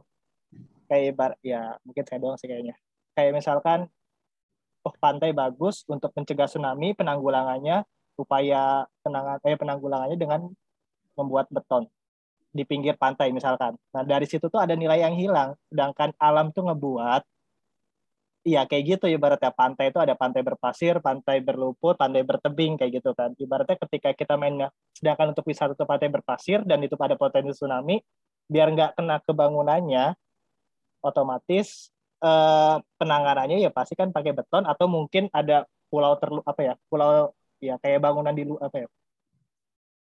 [0.86, 2.78] Kayak ibar, ya mungkin saya doang sih kayaknya.
[3.18, 3.90] Kayak misalkan,
[4.86, 7.82] oh pantai bagus untuk mencegah tsunami, penanggulangannya,
[8.22, 10.54] upaya penangan, eh, penanggulangannya dengan
[11.16, 11.88] membuat beton
[12.56, 13.76] di pinggir pantai misalkan.
[13.92, 17.24] Nah dari situ tuh ada nilai yang hilang, sedangkan alam tuh ngebuat
[18.46, 23.18] Iya kayak gitu ibaratnya pantai itu ada pantai berpasir, pantai berlumpur, pantai bertebing kayak gitu
[23.18, 23.34] kan.
[23.34, 27.98] Ibaratnya ketika kita mainnya, sedangkan untuk wisata itu pantai berpasir dan itu pada potensi tsunami,
[28.46, 30.14] biar nggak kena kebangunannya,
[31.02, 31.90] otomatis
[32.22, 37.34] eh, penanganannya ya pasti kan pakai beton atau mungkin ada pulau terlu apa ya, pulau
[37.58, 38.88] ya kayak bangunan di apa ya,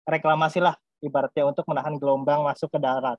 [0.02, 3.18] reklamasi lah ibaratnya untuk menahan gelombang masuk ke darat.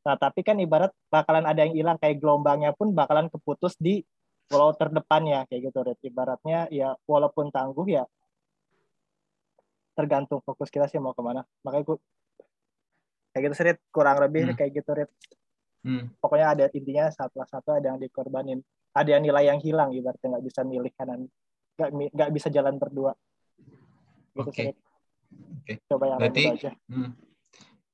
[0.00, 4.00] Nah tapi kan ibarat bakalan ada yang hilang kayak gelombangnya pun bakalan keputus di
[4.48, 5.98] pulau terdepannya kayak gitu Red.
[6.00, 8.04] Ibaratnya ya walaupun tangguh ya
[9.94, 11.44] tergantung fokus kita sih mau ke mana.
[11.62, 11.96] Makanya gue
[13.36, 13.78] kayak gitu Red.
[13.92, 14.56] kurang lebih Hmm.
[14.56, 15.10] kayak gitu Red.
[15.84, 16.10] Hmm.
[16.18, 18.64] Pokoknya ada intinya satu satu ada yang dikorbanin.
[18.90, 21.30] Ada yang nilai yang hilang ibaratnya nggak bisa milih kanan
[21.78, 23.12] nggak nggak bisa jalan berdua.
[24.34, 24.62] Gitu Oke.
[24.72, 24.76] Red.
[25.30, 25.78] Oke.
[25.86, 26.70] Coba yang Berarti- aja.
[26.90, 27.10] Hmm.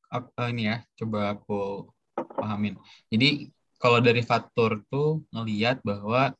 [0.06, 1.90] Ap- eh, ini ya, coba aku
[2.38, 2.78] pahamin.
[3.10, 6.32] Jadi kalau dari faktor tuh ngelihat bahwa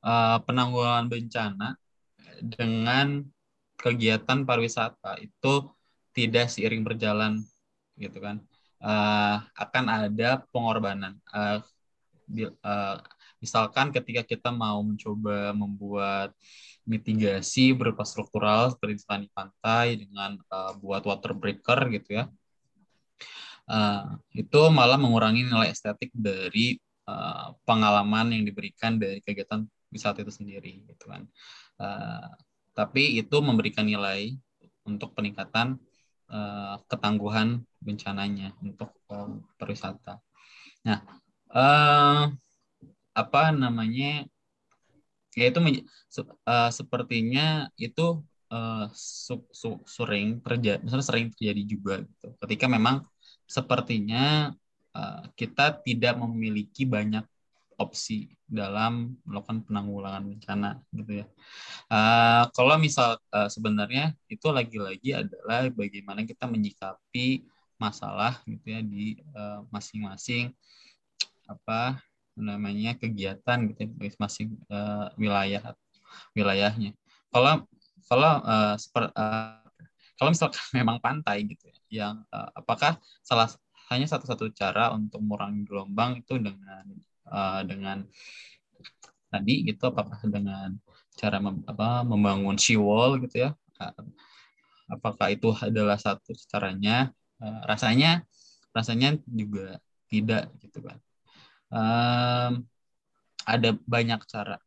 [0.00, 1.76] eh, penanggulangan bencana
[2.40, 3.20] dengan
[3.76, 5.68] kegiatan pariwisata itu
[6.16, 7.44] tidak seiring berjalan
[8.00, 8.40] gitu kan.
[8.80, 11.20] Eh, akan ada pengorbanan.
[11.30, 11.58] Eh,
[12.24, 12.96] bi- eh,
[13.40, 16.30] misalkan ketika kita mau mencoba membuat
[16.84, 22.24] mitigasi berupa struktural seperti di pantai dengan eh, buat water breaker gitu ya
[23.70, 24.04] eh,
[24.36, 26.76] itu malah mengurangi nilai estetik dari
[27.08, 31.26] eh, pengalaman yang diberikan dari kegiatan wisata itu sendiri gitu kan.
[31.82, 32.28] Eh,
[32.74, 34.34] tapi itu memberikan nilai
[34.86, 35.76] untuk peningkatan
[36.30, 40.22] eh, ketangguhan bencananya untuk eh, pariwisata.
[40.86, 40.98] Nah,
[41.52, 42.24] eh,
[43.14, 44.26] apa namanya?
[45.38, 52.26] Ya itu eh, sepertinya itu eh, su- su- sering terjadi, misalnya sering terjadi juga gitu.
[52.42, 53.06] Ketika memang
[53.50, 54.54] sepertinya
[54.94, 57.26] uh, kita tidak memiliki banyak
[57.80, 61.26] opsi dalam melakukan penanggulangan bencana gitu ya.
[61.88, 67.48] Uh, kalau misal uh, sebenarnya itu lagi-lagi adalah bagaimana kita menyikapi
[67.80, 70.52] masalah gitu ya di uh, masing-masing
[71.48, 71.98] apa
[72.40, 75.76] namanya kegiatan gitu masing uh, wilayah
[76.34, 76.96] wilayahnya.
[77.30, 77.64] Kalau
[78.10, 79.62] kalau uh, seper, uh,
[80.18, 83.46] kalau misalkan memang pantai gitu ya, yang uh, apakah salah
[83.90, 86.84] hanya satu-satu cara untuk mengurangi gelombang itu dengan
[87.30, 88.06] uh, dengan
[89.30, 90.74] tadi gitu apakah dengan
[91.14, 93.50] cara mem, apa membangun seawall gitu ya?
[94.90, 97.14] Apakah itu adalah satu caranya?
[97.40, 98.26] Uh, rasanya
[98.76, 100.98] rasanya juga tidak gitu kan
[101.70, 102.52] um,
[103.46, 104.58] ada banyak cara.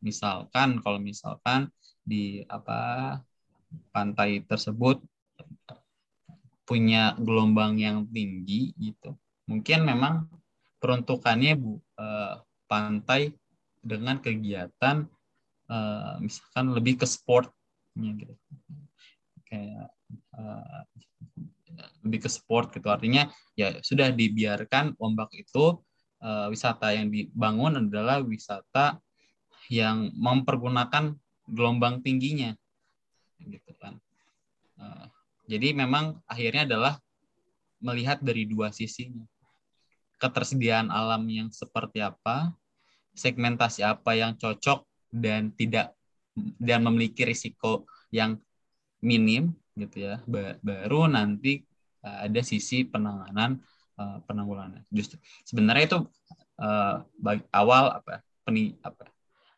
[0.00, 1.72] Misalkan kalau misalkan
[2.06, 3.20] di apa
[3.90, 5.02] pantai tersebut
[6.66, 9.14] punya gelombang yang tinggi gitu.
[9.46, 10.26] Mungkin memang
[10.82, 13.34] peruntukannya bu uh, pantai
[13.82, 15.06] dengan kegiatan
[15.70, 18.34] uh, misalkan lebih ke sportnya gitu.
[19.46, 19.94] Kayak
[20.34, 20.82] uh,
[22.02, 22.86] lebih ke sport gitu.
[22.90, 25.82] Artinya ya sudah dibiarkan ombak itu
[26.22, 29.00] uh, wisata yang dibangun adalah wisata
[29.72, 32.54] yang mempergunakan gelombang tingginya
[33.42, 33.98] gitu kan.
[34.78, 35.06] Uh,
[35.46, 36.94] jadi memang akhirnya adalah
[37.78, 39.24] melihat dari dua sisinya.
[40.16, 42.56] Ketersediaan alam yang seperti apa
[43.16, 45.96] segmentasi apa yang cocok dan tidak
[46.60, 48.40] dan memiliki risiko yang
[49.00, 50.20] minim gitu ya.
[50.60, 51.64] Baru nanti
[52.04, 53.60] uh, ada sisi penanganan
[54.00, 55.98] uh, penanggulangan justru sebenarnya itu
[56.62, 57.04] uh,
[57.52, 59.10] awal apa peni apa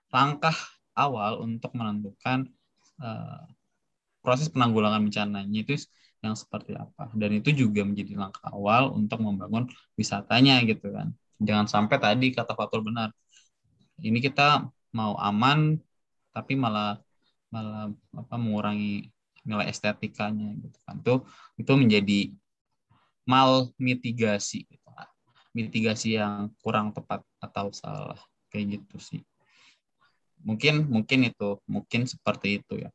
[0.09, 0.57] langkah
[0.97, 2.49] awal untuk menentukan
[2.99, 3.45] uh,
[4.25, 5.79] proses penanggulangan bencananya itu
[6.19, 7.15] yang seperti apa.
[7.15, 11.15] Dan itu juga menjadi langkah awal untuk membangun wisatanya gitu kan.
[11.39, 13.15] Jangan sampai tadi kata Fatul benar
[14.03, 15.79] ini kita mau aman
[16.35, 16.99] tapi malah
[17.51, 19.11] malah apa mengurangi
[19.47, 20.95] nilai estetikanya gitu kan.
[20.99, 21.15] Itu
[21.63, 22.19] itu menjadi
[23.29, 24.89] mal mitigasi gitu
[25.59, 28.21] mitigasi yang kurang tepat atau salah
[28.53, 29.21] kayak gitu sih.
[30.47, 32.91] Mungkin mungkin itu mungkin seperti itu ya.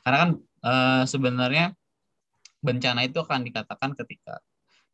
[0.00, 0.72] Karena kan e,
[1.04, 1.76] sebenarnya
[2.64, 4.40] bencana itu akan dikatakan ketika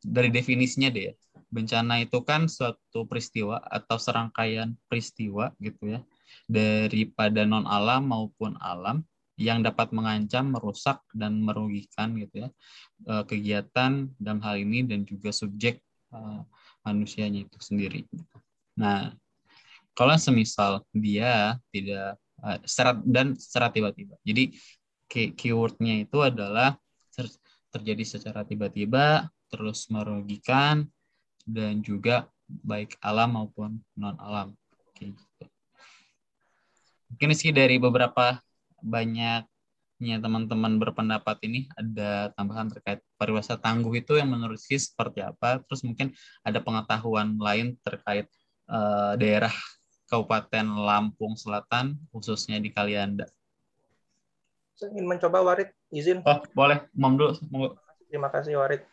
[0.03, 1.15] dari definisinya deh ya,
[1.47, 5.99] bencana itu kan suatu peristiwa atau serangkaian peristiwa gitu ya.
[6.49, 9.05] Daripada non alam maupun alam
[9.43, 12.49] yang dapat mengancam, merusak dan merugikan gitu ya
[13.11, 16.41] eh, kegiatan dalam hal ini dan juga subjek uh,
[16.85, 18.05] manusianya itu sendiri.
[18.77, 19.11] Nah,
[19.97, 24.15] kalau semisal dia tidak uh, secara dan secara tiba-tiba.
[24.21, 24.53] Jadi
[25.13, 26.73] keywordnya itu adalah
[27.69, 30.89] terjadi secara tiba-tiba, terus merugikan,
[31.45, 34.57] dan juga baik alam maupun non alam.
[34.89, 35.45] Oke, gitu.
[37.13, 38.41] Mungkin sih dari beberapa
[38.83, 45.63] banyaknya teman-teman berpendapat ini ada tambahan terkait pariwisata tangguh itu yang menurut sih seperti apa?
[45.63, 46.11] Terus mungkin
[46.43, 48.27] ada pengetahuan lain terkait
[48.67, 49.51] uh, daerah
[50.11, 53.25] Kabupaten Lampung Selatan khususnya di Kalianda.
[54.77, 56.21] Saya ingin mencoba Warid, izin.
[56.27, 56.83] Oh, boleh.
[56.93, 57.39] Mam dulu.
[58.09, 58.83] Terima kasih Warid.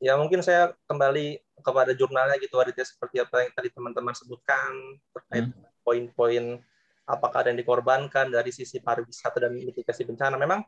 [0.00, 4.72] Ya mungkin saya kembali kepada jurnalnya gitu Warid ya seperti apa yang tadi teman-teman sebutkan
[5.12, 5.60] terkait hmm.
[7.10, 10.38] Apakah ada yang dikorbankan dari sisi pariwisata dan mitigasi bencana.
[10.38, 10.62] Memang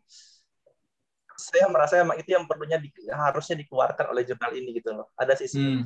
[1.38, 5.10] saya merasa memang itu yang perlunya di, harusnya dikeluarkan oleh jurnal ini gitu loh.
[5.16, 5.82] Ada sisi hmm.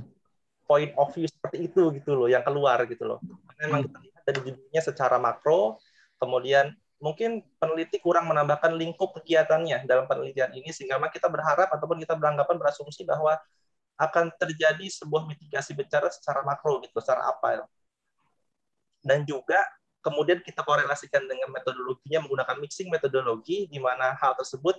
[0.67, 3.21] point of view seperti itu gitu loh yang keluar gitu loh.
[3.63, 3.89] Memang hmm.
[3.93, 5.79] kita lihat dari judulnya secara makro,
[6.19, 12.17] kemudian mungkin peneliti kurang menambahkan lingkup kegiatannya dalam penelitian ini sehingga kita berharap ataupun kita
[12.17, 13.37] beranggapan berasumsi bahwa
[13.97, 17.65] akan terjadi sebuah mitigasi bencana secara makro gitu, secara apa.
[19.01, 19.61] Dan juga
[20.07, 24.79] kemudian kita korelasikan dengan metodologinya menggunakan mixing metodologi di mana hal tersebut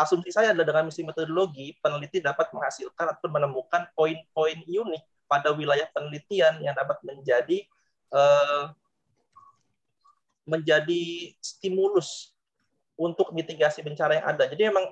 [0.00, 5.84] asumsi saya adalah dengan mixing metodologi peneliti dapat menghasilkan atau menemukan poin-poin unik pada wilayah
[5.92, 7.68] penelitian yang dapat menjadi
[8.16, 8.72] uh,
[10.48, 12.32] menjadi stimulus
[12.96, 14.44] untuk mitigasi bencana yang ada.
[14.48, 14.88] Jadi memang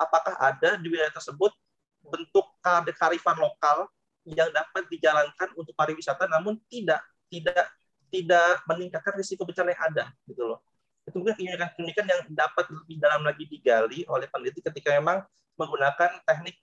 [0.00, 1.52] apakah ada di wilayah tersebut
[2.00, 2.48] bentuk
[2.96, 3.86] kearifan lokal
[4.24, 7.68] yang dapat dijalankan untuk pariwisata namun tidak tidak
[8.10, 10.58] tidak meningkatkan risiko bencana yang ada gitu loh.
[11.06, 15.24] Itu mungkin keunikan-keunikan yang dapat lebih dalam lagi digali oleh peneliti ketika memang
[15.56, 16.58] menggunakan teknik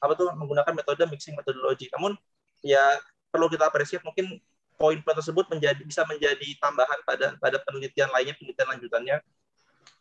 [0.00, 1.90] apa tuh menggunakan metode mixing metodologi.
[1.92, 2.16] Namun
[2.64, 2.80] ya
[3.28, 4.38] perlu kita apresiasi mungkin
[4.78, 9.16] poin-poin tersebut menjadi bisa menjadi tambahan pada pada penelitian lainnya penelitian lanjutannya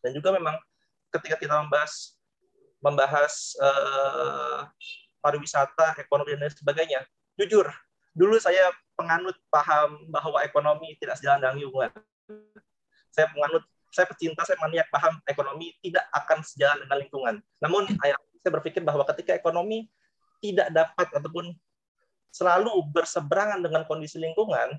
[0.01, 0.55] dan juga memang
[1.13, 2.17] ketika kita membahas
[2.81, 4.65] membahas uh,
[5.21, 6.99] pariwisata ekonomi dan lain sebagainya
[7.37, 7.69] jujur
[8.17, 11.91] dulu saya penganut paham bahwa ekonomi tidak sejalan dengan lingkungan
[13.13, 13.63] saya penganut
[13.93, 18.17] saya pecinta saya maniak paham ekonomi tidak akan sejalan dengan lingkungan namun saya
[18.49, 19.87] berpikir bahwa ketika ekonomi
[20.43, 21.55] tidak dapat ataupun
[22.33, 24.75] selalu berseberangan dengan kondisi lingkungan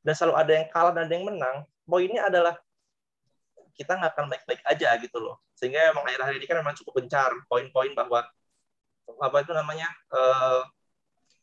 [0.00, 2.56] dan selalu ada yang kalah dan ada yang menang, poinnya adalah
[3.76, 5.36] kita nggak akan baik-baik aja gitu loh.
[5.52, 8.24] Sehingga emang akhir-akhir ini kan memang cukup gencar poin-poin bahwa
[9.20, 10.60] apa itu namanya eh,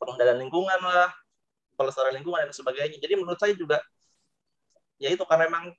[0.01, 1.13] pengendalian lingkungan lah,
[1.77, 2.97] pelestarian lingkungan dan sebagainya.
[2.97, 3.77] Jadi menurut saya juga
[4.97, 5.71] ya itu karena memang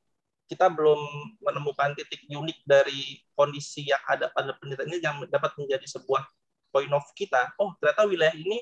[0.48, 0.96] kita belum
[1.44, 6.24] menemukan titik unik dari kondisi yang ada pada penelitian ini yang dapat menjadi sebuah
[6.72, 7.52] point of kita.
[7.60, 8.56] Oh, ternyata wilayah ini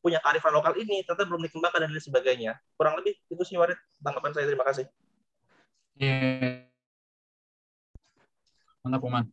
[0.00, 2.52] punya kearifan lokal ini, ternyata belum dikembangkan dan lain sebagainya.
[2.78, 4.46] Kurang lebih itu sih Warid tanggapan saya.
[4.48, 4.86] Terima kasih.
[5.98, 6.70] Yeah.
[8.80, 9.24] Mantap, Uman.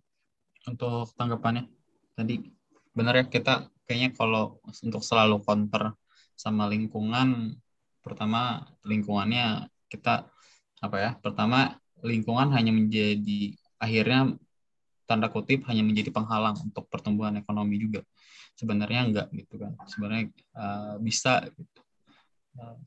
[0.66, 1.70] Untuk tanggapannya.
[2.18, 2.52] Tadi
[2.92, 5.94] benar ya, kita kayaknya kalau untuk selalu counter
[6.36, 7.58] sama lingkungan,
[8.04, 10.28] pertama lingkungannya kita
[10.84, 14.36] apa ya pertama lingkungan hanya menjadi akhirnya
[15.08, 18.02] tanda kutip hanya menjadi penghalang untuk pertumbuhan ekonomi juga.
[18.56, 19.72] Sebenarnya enggak gitu kan.
[19.88, 20.24] Sebenarnya
[20.56, 21.82] uh, bisa gitu.
[22.60, 22.78] Uh,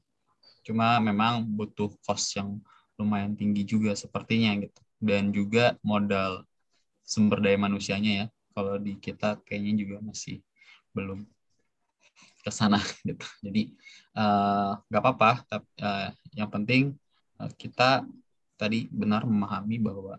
[0.66, 2.58] cuma memang butuh cost yang
[2.98, 4.80] lumayan tinggi juga sepertinya gitu.
[4.96, 6.44] Dan juga modal
[7.04, 8.26] sumber daya manusianya ya.
[8.56, 10.40] Kalau di kita kayaknya juga masih
[10.96, 11.28] belum
[12.44, 13.26] ke sana gitu.
[13.42, 13.74] Jadi
[14.14, 16.08] eh, nggak uh, apa-apa tapi uh,
[16.38, 16.94] yang penting
[17.42, 18.06] uh, kita
[18.54, 20.14] tadi benar memahami bahwa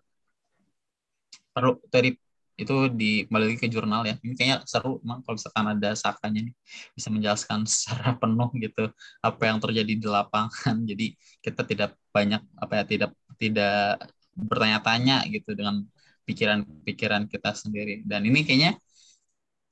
[1.56, 2.14] perlu tadi
[2.58, 4.18] itu di lagi ke jurnal ya.
[4.18, 6.56] Ini kayaknya seru emang kalau misalkan ada sakanya nih
[6.98, 8.90] bisa menjelaskan secara penuh gitu
[9.22, 10.76] apa yang terjadi di lapangan.
[10.84, 14.02] Jadi kita tidak banyak apa ya tidak tidak
[14.34, 15.86] bertanya-tanya gitu dengan
[16.26, 18.02] pikiran-pikiran kita sendiri.
[18.04, 18.72] Dan ini kayaknya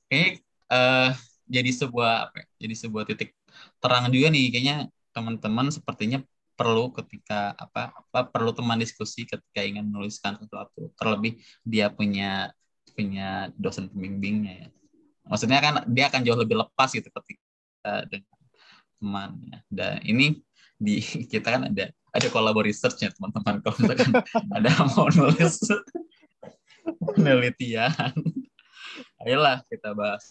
[0.09, 1.11] kayak uh,
[1.46, 3.38] jadi sebuah apa ya, jadi sebuah titik
[3.80, 4.46] terang juga nih.
[4.52, 4.78] Kayaknya
[5.16, 6.20] teman-teman sepertinya
[6.56, 10.91] perlu ketika apa apa perlu teman diskusi ketika ingin menuliskan sesuatu.
[10.98, 12.52] Terlebih dia punya
[12.96, 14.68] punya dosen pembimbingnya ya.
[15.26, 18.38] Maksudnya kan dia akan jauh lebih lepas gitu ketika dengan
[18.98, 20.41] temannya dan ini
[20.76, 21.00] di
[21.32, 23.62] kita kan ada ada kolaborasi researchnya teman-teman.
[23.62, 24.12] Kalau misalkan
[24.56, 25.60] ada mau nulis
[26.86, 27.91] penelitian
[29.26, 30.30] ayolah kita bahas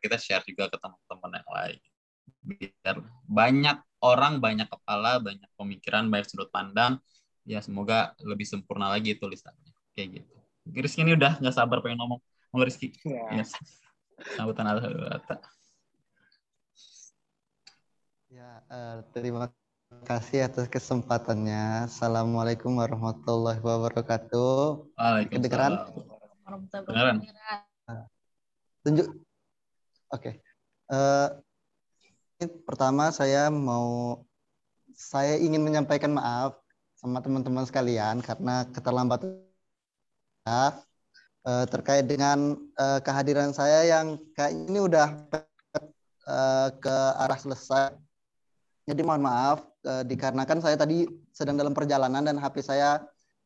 [0.00, 1.80] kita share juga ke teman-teman yang lain
[2.40, 2.96] biar
[3.28, 6.98] banyak orang, banyak kepala, banyak pemikiran, banyak sudut pandang.
[7.44, 9.72] Ya semoga lebih sempurna lagi tulisannya.
[9.96, 10.34] Kayak gitu.
[10.70, 12.20] Rizky ini udah nggak sabar pengen ngomong.
[12.52, 12.96] Mau Rizky.
[13.04, 13.44] Ya.
[13.44, 13.52] Yes.
[14.36, 14.68] Sambutan
[18.30, 19.50] Ya, uh, terima
[20.06, 21.90] kasih atas kesempatannya.
[21.90, 24.86] Assalamualaikum warahmatullahi wabarakatuh.
[24.94, 25.34] Waalaikumsalam.
[25.34, 25.72] Kedengeran?
[26.86, 27.16] Kedengeran.
[28.86, 29.29] Tunjuk.
[30.10, 30.34] Oke.
[30.34, 30.34] Okay.
[30.90, 31.38] Uh,
[32.42, 34.18] eh, pertama saya mau
[34.90, 36.58] saya ingin menyampaikan maaf
[36.98, 39.38] sama teman-teman sekalian karena keterlambatan
[40.44, 45.08] uh, terkait dengan uh, kehadiran saya yang kayak ini udah
[46.26, 47.94] uh, ke arah selesai.
[48.90, 52.98] Jadi mohon maaf uh, dikarenakan saya tadi sedang dalam perjalanan dan HP saya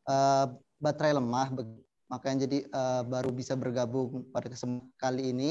[0.09, 0.49] uh,
[0.81, 1.53] baterai lemah
[2.09, 5.49] makanya jadi uh, baru bisa bergabung pada kesempatan kali ini.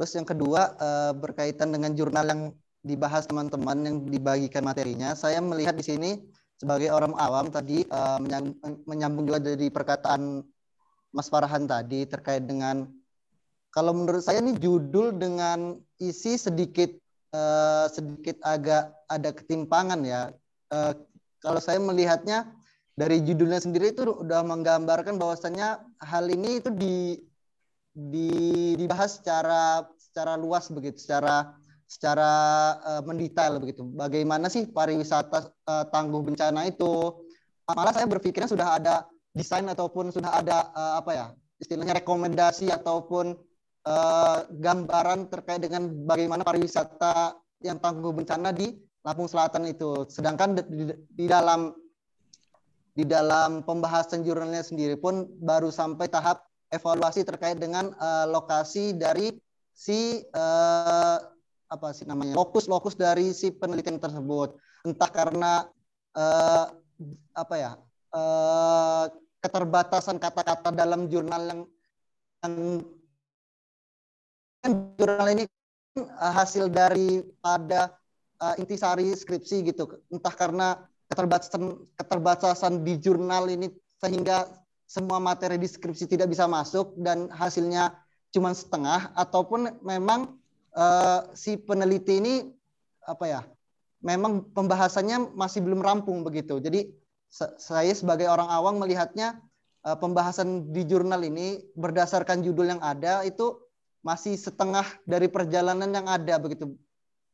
[0.00, 2.42] Terus yang kedua uh, berkaitan dengan jurnal yang
[2.80, 6.10] dibahas teman-teman yang dibagikan materinya, saya melihat di sini
[6.56, 8.16] sebagai orang awam tadi uh,
[8.88, 10.40] menyambung juga dari perkataan
[11.12, 12.88] Mas Farhan tadi terkait dengan
[13.76, 16.96] kalau menurut saya ini judul dengan isi sedikit
[17.36, 20.32] uh, sedikit agak ada ketimpangan ya.
[21.44, 22.48] Kalau saya melihatnya
[22.96, 27.20] dari judulnya sendiri itu udah menggambarkan bahwasannya hal ini itu di
[27.94, 31.54] di, dibahas secara secara luas begitu, secara
[31.90, 32.30] secara
[32.86, 33.82] uh, mendetail begitu.
[33.82, 37.26] Bagaimana sih pariwisata uh, tangguh bencana itu?
[37.70, 41.26] Malah saya berpikirnya sudah ada desain ataupun sudah ada uh, apa ya
[41.62, 43.34] istilahnya rekomendasi ataupun
[43.86, 50.04] uh, gambaran terkait dengan bagaimana pariwisata yang tangguh bencana di Lampung Selatan itu.
[50.10, 51.72] Sedangkan di, di dalam
[52.90, 59.34] di dalam pembahasan jurnalnya sendiri pun baru sampai tahap evaluasi terkait dengan uh, lokasi dari
[59.74, 61.18] si uh,
[61.70, 64.58] apa sih namanya lokus-lokus dari si penelitian tersebut.
[64.86, 65.52] Entah karena
[66.14, 66.66] uh,
[67.34, 67.72] apa ya
[68.14, 69.04] uh,
[69.40, 71.60] keterbatasan kata-kata dalam jurnal yang,
[74.98, 75.44] jurnal ini
[76.20, 77.96] hasil dari pada
[78.38, 79.88] uh, intisari skripsi gitu.
[80.12, 80.68] Entah karena
[81.10, 81.62] keterbatasan
[81.98, 84.46] keterbatasan di jurnal ini sehingga
[84.90, 87.94] semua materi deskripsi tidak bisa masuk dan hasilnya
[88.34, 90.34] cuma setengah ataupun memang
[90.74, 92.34] uh, si peneliti ini
[93.06, 93.40] apa ya
[94.02, 96.58] memang pembahasannya masih belum rampung begitu.
[96.58, 96.90] Jadi
[97.62, 99.38] saya sebagai orang awam melihatnya
[99.86, 103.62] uh, pembahasan di jurnal ini berdasarkan judul yang ada itu
[104.02, 106.74] masih setengah dari perjalanan yang ada begitu.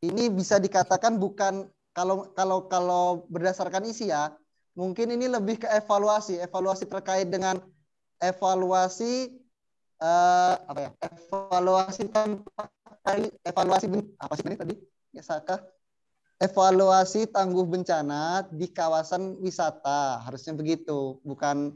[0.04, 4.36] Ini bisa dikatakan bukan kalau kalau kalau berdasarkan isi ya
[4.76, 7.58] mungkin ini lebih ke evaluasi, evaluasi terkait dengan
[8.20, 9.40] evaluasi
[9.98, 10.90] uh, apa ya?
[11.00, 12.68] Evaluasi tanpa
[13.42, 13.86] evaluasi
[14.20, 14.74] apa sih ini tadi?
[15.16, 15.64] Ya Saka
[16.36, 20.20] evaluasi tangguh bencana di kawasan wisata.
[20.20, 21.72] Harusnya begitu, bukan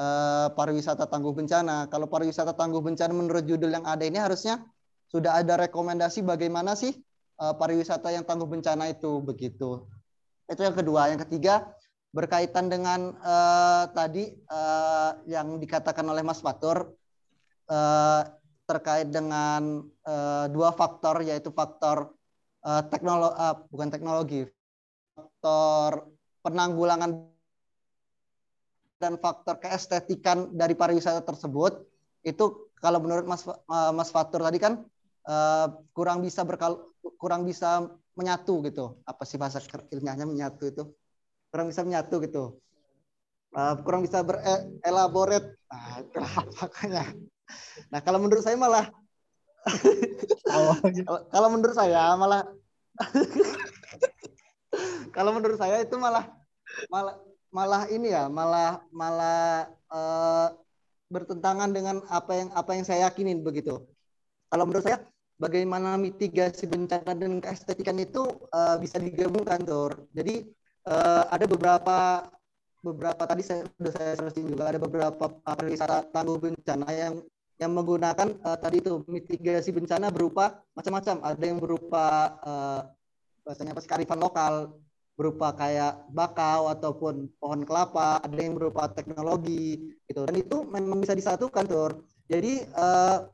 [0.00, 1.86] uh, pariwisata tangguh bencana.
[1.92, 4.64] Kalau pariwisata tangguh bencana menurut judul yang ada ini harusnya
[5.08, 6.92] sudah ada rekomendasi bagaimana sih
[7.40, 9.84] uh, pariwisata yang tangguh bencana itu begitu.
[10.48, 11.12] Itu yang kedua.
[11.12, 11.68] Yang ketiga
[12.08, 16.96] berkaitan dengan uh, tadi uh, yang dikatakan oleh Mas Fatur
[17.68, 18.22] uh,
[18.64, 22.12] terkait dengan uh, dua faktor yaitu faktor
[22.64, 24.40] uh, teknologi uh, bukan teknologi
[25.16, 26.08] faktor
[26.40, 27.28] penanggulangan
[28.98, 31.86] dan faktor keestetikan dari pariwisata tersebut
[32.26, 34.82] itu kalau menurut Mas uh, Mas Fatur tadi kan
[35.28, 36.88] uh, kurang bisa berkal
[37.20, 37.86] kurang bisa
[38.18, 38.98] menyatu gitu.
[39.06, 39.62] Apa sih bahasa
[39.94, 40.82] ilmiahnya menyatu itu
[41.50, 42.44] kurang bisa menyatu gitu
[43.56, 47.04] uh, kurang bisa berelaborate nah itulah makanya
[47.92, 48.86] nah kalau menurut saya malah
[50.56, 50.74] oh,
[51.28, 52.44] kalau menurut saya malah
[55.16, 56.24] kalau menurut saya itu malah
[56.92, 57.16] malah
[57.48, 60.52] malah ini ya malah malah uh,
[61.08, 63.80] bertentangan dengan apa yang apa yang saya yakinin begitu.
[64.52, 65.00] Kalau menurut saya
[65.40, 70.04] bagaimana mitigasi bencana dan keestetikan itu uh, bisa digabungkan tuh.
[70.12, 70.44] Jadi
[70.88, 71.98] uh, ada beberapa
[72.80, 77.14] beberapa tadi saya sudah saya searching juga ada beberapa pariwisata tangguh bencana yang
[77.58, 81.20] yang menggunakan uh, tadi itu mitigasi bencana berupa macam-macam.
[81.26, 82.80] Ada yang berupa uh,
[83.42, 84.78] bahasanya apa kearifan lokal
[85.18, 90.22] berupa kayak bakau ataupun pohon kelapa, ada yang berupa teknologi gitu.
[90.22, 92.06] Dan itu memang bisa disatukan tuh.
[92.30, 93.26] Jadi uh,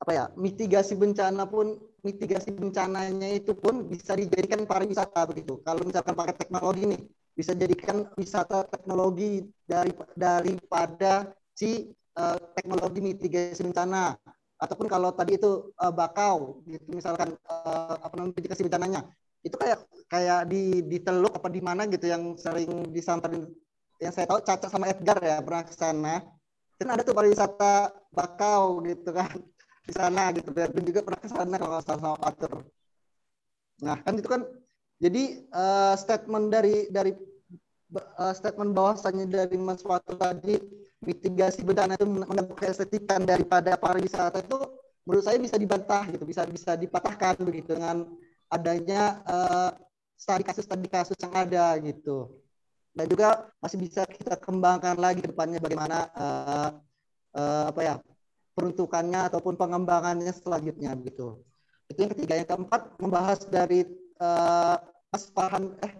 [0.00, 5.58] apa ya mitigasi bencana pun mitigasi bencananya itu pun bisa dijadikan pariwisata begitu.
[5.64, 6.98] Kalau misalkan pakai teknologi ini
[7.32, 11.88] bisa jadikan wisata teknologi dari daripada si
[12.20, 14.20] uh, teknologi mitigasi bencana.
[14.60, 16.92] Ataupun kalau tadi itu uh, bakau gitu.
[16.92, 19.08] Misalkan uh, apa namanya mitigasi bencananya.
[19.40, 23.48] Itu kayak kayak di di teluk apa di mana gitu yang sering disamperin.
[23.96, 26.20] Yang saya tahu Caca sama Edgar ya pernah ke sana.
[26.76, 29.40] Dan ada tuh pariwisata bakau gitu kan
[29.84, 32.64] di sana gitu dan juga pernah ke sana kalau sama Fatur
[33.84, 34.42] nah kan itu kan
[35.02, 35.22] jadi
[35.52, 37.12] uh, statement dari dari
[37.94, 40.56] uh, statement bahwasannya dari Mas Fatur tadi
[41.04, 44.56] mitigasi bencana itu menambah keestetikan daripada pariwisata itu
[45.04, 48.08] menurut saya bisa dibantah gitu, bisa bisa dipatahkan begitu dengan
[48.48, 49.70] adanya uh,
[50.16, 52.32] studi kasus studi kasus yang ada gitu.
[52.94, 56.68] Dan juga masih bisa kita kembangkan lagi depannya bagaimana uh,
[57.36, 57.94] uh, apa ya
[58.54, 61.42] peruntukannya ataupun pengembangannya selanjutnya begitu.
[61.90, 62.34] Itu yang ketiga.
[62.40, 63.84] Yang keempat membahas dari
[64.22, 64.78] uh,
[65.10, 65.92] Mas Farhan eh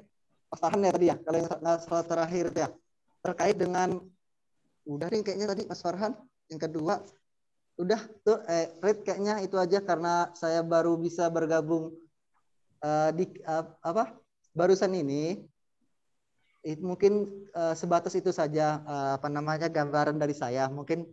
[0.48, 1.50] Mas Farhan ya tadi ya kalau yang
[1.82, 2.68] salah terakhir ya
[3.20, 3.98] terkait dengan
[4.84, 6.12] Udah nih kayaknya tadi Mas Farhan.
[6.52, 7.00] Yang kedua,
[7.80, 11.96] udah tuh eh Red kayaknya itu aja karena saya baru bisa bergabung
[12.84, 14.12] uh, di uh, apa
[14.52, 15.42] barusan ini
[16.62, 17.26] it, mungkin
[17.56, 21.08] uh, sebatas itu saja uh, apa namanya gambaran dari saya mungkin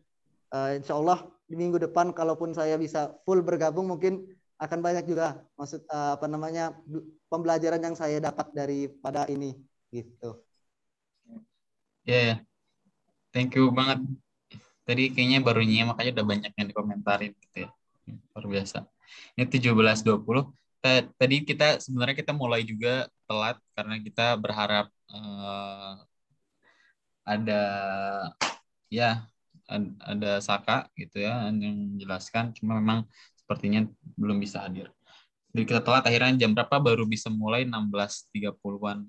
[0.54, 4.24] uh, insya Allah di minggu depan kalaupun saya bisa full bergabung mungkin
[4.62, 6.76] akan banyak juga maksud uh, apa namanya
[7.28, 9.58] pembelajaran yang saya dapat daripada ini
[9.90, 10.38] gitu
[12.06, 12.36] ya yeah,
[13.32, 14.04] thank you banget.
[14.84, 17.70] Tadi kayaknya baru nyimak makanya udah banyak yang dikomentarin gitu ya.
[18.36, 18.78] Luar biasa.
[19.40, 20.52] Ini 17.20.
[21.16, 26.02] Tadi kita sebenarnya kita mulai juga telat karena kita berharap uh,
[27.22, 27.64] ada
[28.92, 29.24] ya
[30.04, 33.08] ada Saka gitu ya yang menjelaskan cuma memang
[33.40, 33.88] sepertinya
[34.20, 34.92] belum bisa hadir.
[35.52, 39.04] Jadi kita telat akhirnya jam berapa baru bisa mulai 16.30-an.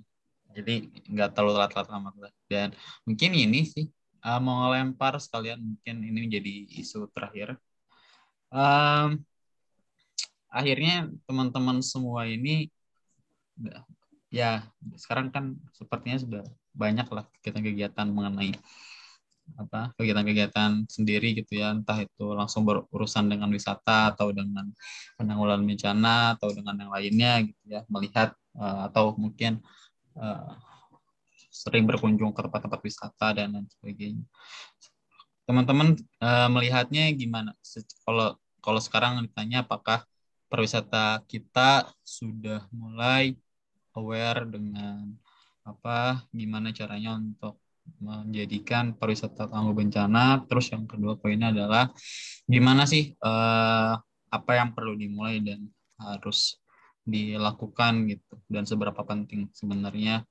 [0.53, 0.75] Jadi
[1.09, 2.15] nggak terlalu telat-telat amat
[2.51, 2.69] Dan
[3.07, 3.87] mungkin ini sih
[4.27, 6.53] uh, mau lempar sekalian mungkin ini menjadi
[6.83, 7.55] isu terakhir.
[8.53, 9.23] Um,
[10.53, 12.69] akhirnya teman-teman semua ini
[14.29, 14.65] ya
[14.97, 16.43] sekarang kan sepertinya sudah
[16.73, 18.57] banyak lah kegiatan-kegiatan mengenai
[19.59, 24.69] apa kegiatan-kegiatan sendiri gitu ya entah itu langsung berurusan dengan wisata atau dengan
[25.21, 29.61] penanggulangan bencana atau dengan yang lainnya gitu ya melihat uh, atau mungkin
[30.17, 30.57] uh,
[31.53, 34.25] sering berkunjung ke tempat-tempat wisata dan lain sebagainya.
[35.45, 35.95] Teman-teman
[36.25, 37.53] uh, melihatnya gimana?
[38.09, 40.07] Kalau kalau sekarang ditanya apakah
[40.49, 43.37] pariwisata kita sudah mulai
[43.97, 45.13] aware dengan
[45.63, 47.62] apa gimana caranya untuk
[48.03, 50.43] menjadikan pariwisata tangguh bencana.
[50.47, 51.91] Terus yang kedua poinnya adalah
[52.47, 53.95] gimana sih uh,
[54.33, 55.68] apa yang perlu dimulai dan
[56.01, 56.59] harus
[57.03, 60.22] dilakukan gitu dan seberapa penting sebenarnya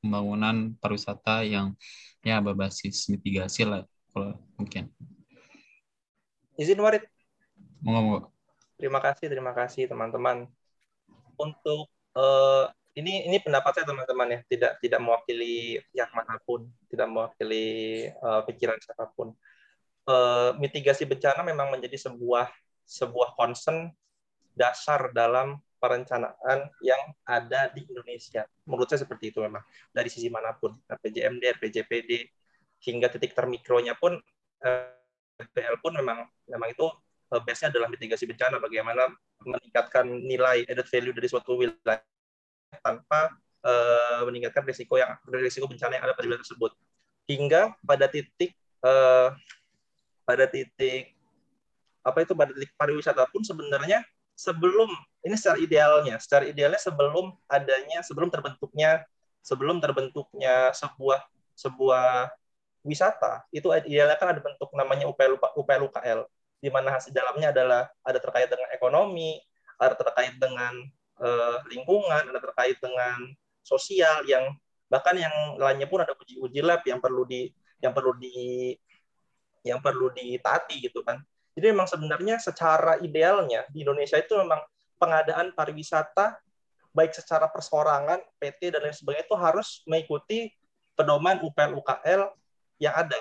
[0.00, 1.72] pembangunan pariwisata yang
[2.20, 4.92] ya berbasis mitigasi lah kalau mungkin.
[6.56, 7.04] Izin Warid.
[7.84, 8.32] Mau
[8.76, 10.48] Terima kasih, terima kasih teman-teman.
[11.36, 17.08] Untuk uh, ini ini pendapat saya teman-teman ya, tidak tidak mewakili pihak mana pun, tidak
[17.12, 17.66] mewakili
[18.24, 19.36] uh, pikiran siapa pun.
[20.06, 22.48] Uh, mitigasi bencana memang menjadi sebuah
[22.88, 23.92] sebuah concern
[24.56, 28.48] dasar dalam perencanaan yang ada di Indonesia.
[28.64, 29.60] Menurut saya seperti itu memang
[29.92, 32.10] dari sisi mana pun, RPJMD, RPJPD
[32.80, 34.16] hingga titik termikronya pun
[35.36, 36.86] FPL pun memang memang itu
[37.28, 39.10] base-nya adalah mitigasi bencana bagaimana
[39.44, 42.00] meningkatkan nilai added value dari suatu wilayah
[42.80, 43.32] tanpa
[43.64, 46.72] uh, meningkatkan risiko yang risiko bencana yang ada pada wilayah tersebut.
[47.26, 48.54] Hingga pada titik
[48.86, 49.34] uh,
[50.26, 51.14] pada titik
[52.06, 54.06] apa itu pada titik pariwisata pun sebenarnya
[54.38, 54.86] sebelum
[55.26, 59.02] ini secara idealnya, secara idealnya sebelum adanya sebelum terbentuknya
[59.42, 61.22] sebelum terbentuknya sebuah
[61.56, 62.30] sebuah
[62.86, 66.20] wisata itu idealnya kan ada bentuk namanya UPL UPL UKL
[66.62, 69.38] di mana hasil dalamnya adalah ada terkait dengan ekonomi,
[69.76, 70.72] ada terkait dengan
[71.20, 73.16] uh, lingkungan, ada terkait dengan
[73.64, 74.54] sosial yang
[74.86, 77.50] bahkan yang lainnya pun ada uji-uji lab yang perlu di
[77.82, 78.72] yang perlu di
[79.66, 81.18] yang perlu ditaati gitu kan.
[81.58, 84.62] Jadi memang sebenarnya secara idealnya di Indonesia itu memang
[85.00, 86.38] pengadaan pariwisata
[86.96, 90.48] baik secara persorangan, PT dan lain sebagainya itu harus mengikuti
[90.96, 92.22] pedoman UPL UKL
[92.80, 93.20] yang ada.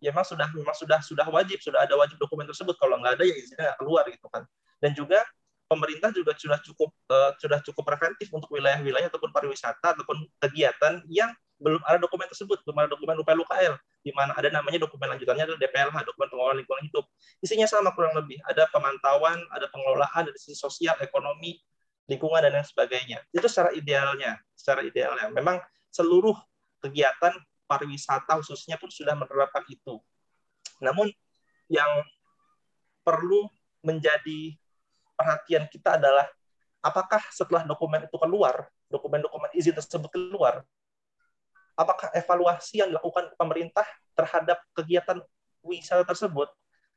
[0.00, 2.76] Ya memang sudah memang sudah sudah wajib, sudah ada wajib dokumen tersebut.
[2.80, 4.48] Kalau nggak ada ya izinnya nggak keluar gitu kan.
[4.80, 5.20] Dan juga
[5.66, 11.30] pemerintah juga sudah cukup uh, sudah cukup preventif untuk wilayah-wilayah ataupun pariwisata ataupun kegiatan yang
[11.56, 15.48] belum ada dokumen tersebut, belum ada dokumen UPL UKL, di mana ada namanya dokumen lanjutannya
[15.48, 17.04] adalah DPLH, dokumen pengelolaan lingkungan hidup.
[17.40, 21.56] Isinya sama kurang lebih, ada pemantauan, ada pengelolaan dari sisi sosial, ekonomi,
[22.06, 23.24] lingkungan dan lain sebagainya.
[23.32, 25.32] Itu secara idealnya, secara idealnya.
[25.32, 25.58] Memang
[25.88, 26.36] seluruh
[26.84, 27.32] kegiatan
[27.64, 29.96] pariwisata khususnya pun sudah menerapkan itu.
[30.84, 31.08] Namun
[31.72, 32.04] yang
[33.00, 33.48] perlu
[33.80, 34.54] menjadi
[35.16, 36.28] perhatian kita adalah
[36.84, 40.62] apakah setelah dokumen itu keluar, dokumen-dokumen izin tersebut keluar,
[41.74, 45.18] apakah evaluasi yang dilakukan pemerintah terhadap kegiatan
[45.66, 46.48] wisata tersebut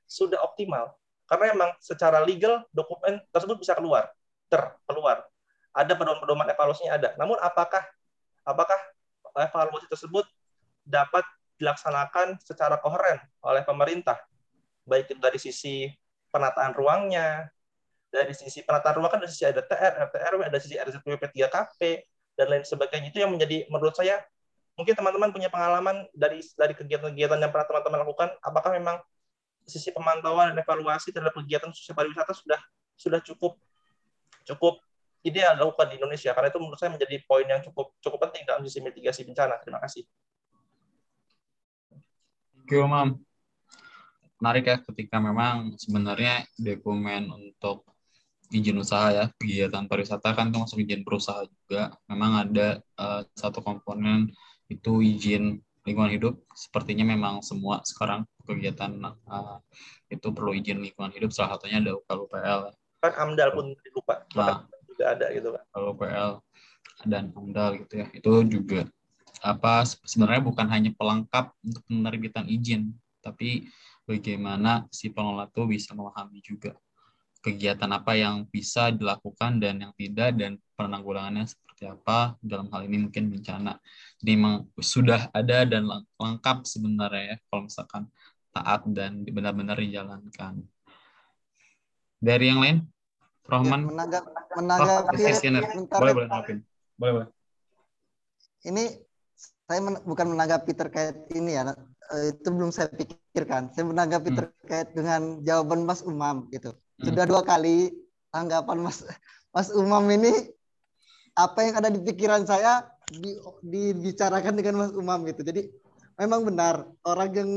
[0.05, 0.93] sudah optimal?
[1.25, 4.09] Karena memang secara legal dokumen tersebut bisa keluar,
[4.49, 5.25] terkeluar.
[5.73, 7.09] Ada pedoman-pedoman evaluasinya ada.
[7.17, 7.85] Namun apakah
[8.41, 8.79] apakah
[9.37, 10.25] evaluasi tersebut
[10.81, 11.21] dapat
[11.61, 14.17] dilaksanakan secara koheren oleh pemerintah,
[14.87, 15.85] baik itu dari sisi
[16.33, 17.51] penataan ruangnya,
[18.09, 21.79] dari sisi penataan ruang kan dari sisi ada TR, RTRW, ada sisi RZWP 3KP,
[22.33, 23.13] dan lain sebagainya.
[23.13, 24.21] Itu yang menjadi, menurut saya,
[24.73, 28.97] mungkin teman-teman punya pengalaman dari dari kegiatan-kegiatan yang pernah teman-teman lakukan, apakah memang
[29.69, 32.59] sisi pemantauan dan evaluasi terhadap kegiatan sosial pariwisata sudah
[32.97, 33.53] sudah cukup
[34.49, 34.81] cukup
[35.21, 38.65] ideal dilakukan di Indonesia karena itu menurut saya menjadi poin yang cukup cukup penting dalam
[38.65, 39.61] sisi mitigasi bencana.
[39.61, 40.03] Terima kasih.
[42.65, 43.21] Thank you, Mam.
[44.39, 47.83] Menarik ya ketika memang sebenarnya dokumen untuk
[48.49, 51.93] izin usaha ya kegiatan pariwisata kan itu masuk izin berusaha juga.
[52.09, 54.33] Memang ada uh, satu komponen
[54.69, 56.33] itu izin lingkungan hidup.
[56.53, 58.97] Sepertinya memang semua sekarang kegiatan
[59.29, 59.61] uh,
[60.09, 61.29] itu perlu izin lingkungan hidup.
[61.29, 66.31] Salah satunya ada UKLUPL kan AMDAL pun lupa nah, juga ada gitu kan UKLUPL
[67.07, 68.07] dan AMDAL gitu ya.
[68.11, 68.83] Itu juga
[69.39, 72.91] apa sebenarnya bukan hanya pelengkap untuk penerbitan izin
[73.23, 73.71] tapi
[74.03, 76.75] bagaimana si pengelola itu bisa memahami juga
[77.39, 83.07] kegiatan apa yang bisa dilakukan dan yang tidak dan penanggulangannya seperti apa dalam hal ini
[83.07, 83.79] mungkin bencana.
[84.19, 85.87] Jadi memang sudah ada dan
[86.19, 88.03] lengkap sebenarnya ya kalau misalkan
[88.51, 90.59] taat dan benar-benar dijalankan.
[92.19, 92.77] Dari yang lain,
[93.47, 93.87] Rohman.
[93.87, 94.23] Ya, menanggap,
[94.59, 95.23] menanggapi.
[95.23, 96.29] Oh, boleh boleh
[96.99, 97.29] Boleh boleh.
[98.67, 98.83] Ini
[99.39, 101.71] saya men bukan menanggapi terkait ini ya,
[102.11, 103.71] eh, itu belum saya pikirkan.
[103.71, 104.37] Saya menanggapi hmm.
[104.43, 106.75] terkait dengan jawaban Mas Umam gitu.
[106.99, 107.95] Sudah dua kali
[108.29, 109.07] tanggapan Mas
[109.55, 110.31] Mas Umam ini
[111.33, 115.41] apa yang ada di pikiran saya di, dibicarakan dengan Mas Umam gitu.
[115.41, 115.71] Jadi
[116.19, 117.51] memang benar orang yang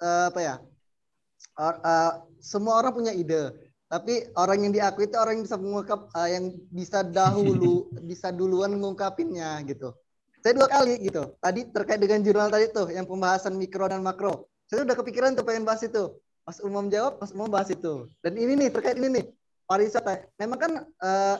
[0.00, 0.54] uh, apa ya?
[1.60, 3.52] Or, uh, semua orang punya ide,
[3.92, 8.72] tapi orang yang diakui itu orang yang bisa mengungkap uh, yang bisa dahulu bisa duluan
[8.72, 9.92] mengungkapinnya gitu.
[10.42, 11.36] Saya dua kali gitu.
[11.38, 14.50] Tadi terkait dengan jurnal tadi tuh yang pembahasan mikro dan makro.
[14.66, 16.18] Saya udah kepikiran tuh pengen bahas itu.
[16.42, 18.10] Mas Umam jawab, Mas Umam bahas itu.
[18.18, 19.24] Dan ini nih terkait ini nih
[19.66, 20.26] pariwisata.
[20.42, 21.36] Memang kan eh,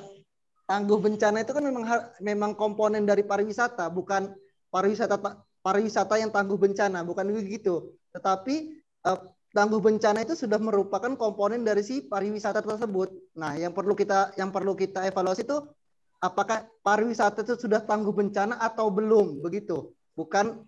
[0.70, 1.84] tangguh bencana itu kan memang
[2.22, 4.30] memang komponen dari pariwisata, bukan
[4.70, 5.18] pariwisata
[5.62, 7.98] pariwisata yang tangguh bencana, bukan begitu.
[8.14, 13.11] Tetapi eh, tangguh bencana itu sudah merupakan komponen dari si pariwisata tersebut.
[13.34, 15.59] Nah, yang perlu kita yang perlu kita evaluasi itu
[16.22, 19.90] apakah pariwisata itu sudah tangguh bencana atau belum begitu.
[20.14, 20.62] Bukan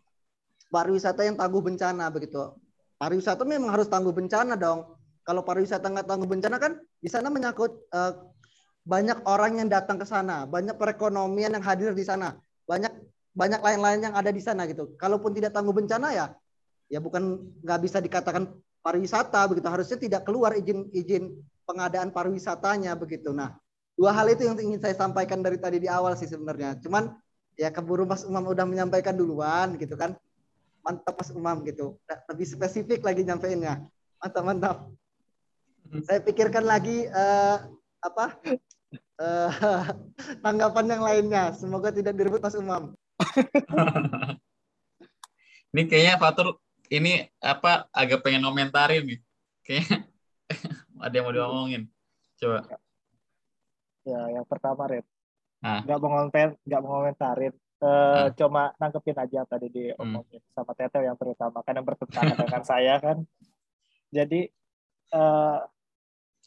[0.75, 2.64] pariwisata yang tangguh bencana begitu
[3.05, 4.97] pariwisata memang harus tangguh bencana dong.
[5.29, 8.33] Kalau pariwisata nggak tangguh bencana kan di sana menyangkut uh,
[8.85, 12.93] banyak orang yang datang ke sana, banyak perekonomian yang hadir di sana, banyak
[13.37, 14.97] banyak lain-lain yang ada di sana gitu.
[14.97, 16.27] Kalaupun tidak tangguh bencana ya,
[16.89, 18.49] ya bukan nggak bisa dikatakan
[18.81, 19.69] pariwisata begitu.
[19.69, 21.33] Harusnya tidak keluar izin izin
[21.69, 23.33] pengadaan pariwisatanya begitu.
[23.33, 23.57] Nah,
[23.97, 26.81] dua hal itu yang ingin saya sampaikan dari tadi di awal sih sebenarnya.
[26.81, 27.13] Cuman
[27.57, 30.17] ya keburu Mas Umam udah menyampaikan duluan gitu kan.
[30.85, 31.97] Mantap Mas Umam gitu.
[32.29, 33.89] Lebih spesifik lagi nyampeinnya.
[34.21, 34.77] Mantap mantap.
[36.05, 37.57] Saya pikirkan lagi uh,
[38.05, 38.37] apa
[39.21, 39.51] uh,
[40.45, 41.45] tanggapan yang lainnya.
[41.57, 42.93] Semoga tidak direbut Mas Umam.
[45.73, 46.61] ini kayaknya Fatur
[46.93, 49.19] ini apa agak pengen komentarin nih.
[49.65, 49.99] Kayaknya
[51.05, 51.83] ada yang mau diomongin.
[52.37, 52.69] Coba.
[54.05, 55.07] Ya, yang pertama Red.
[55.65, 55.81] Nah.
[55.81, 57.55] Gak mau ngomentarin, gak mau ngomentarin.
[57.85, 58.27] Uh, nah.
[58.33, 60.53] Cuma nangkepin aja tadi diomongin hmm.
[60.57, 63.21] sama Tete yang terutama kan yang bertentangan dengan saya kan.
[64.09, 64.49] Jadi
[65.13, 65.61] uh,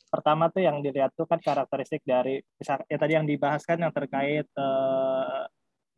[0.09, 3.93] pertama tuh yang dilihat tuh kan karakteristik dari misal ya tadi yang dibahas kan yang
[3.93, 5.45] terkait uh,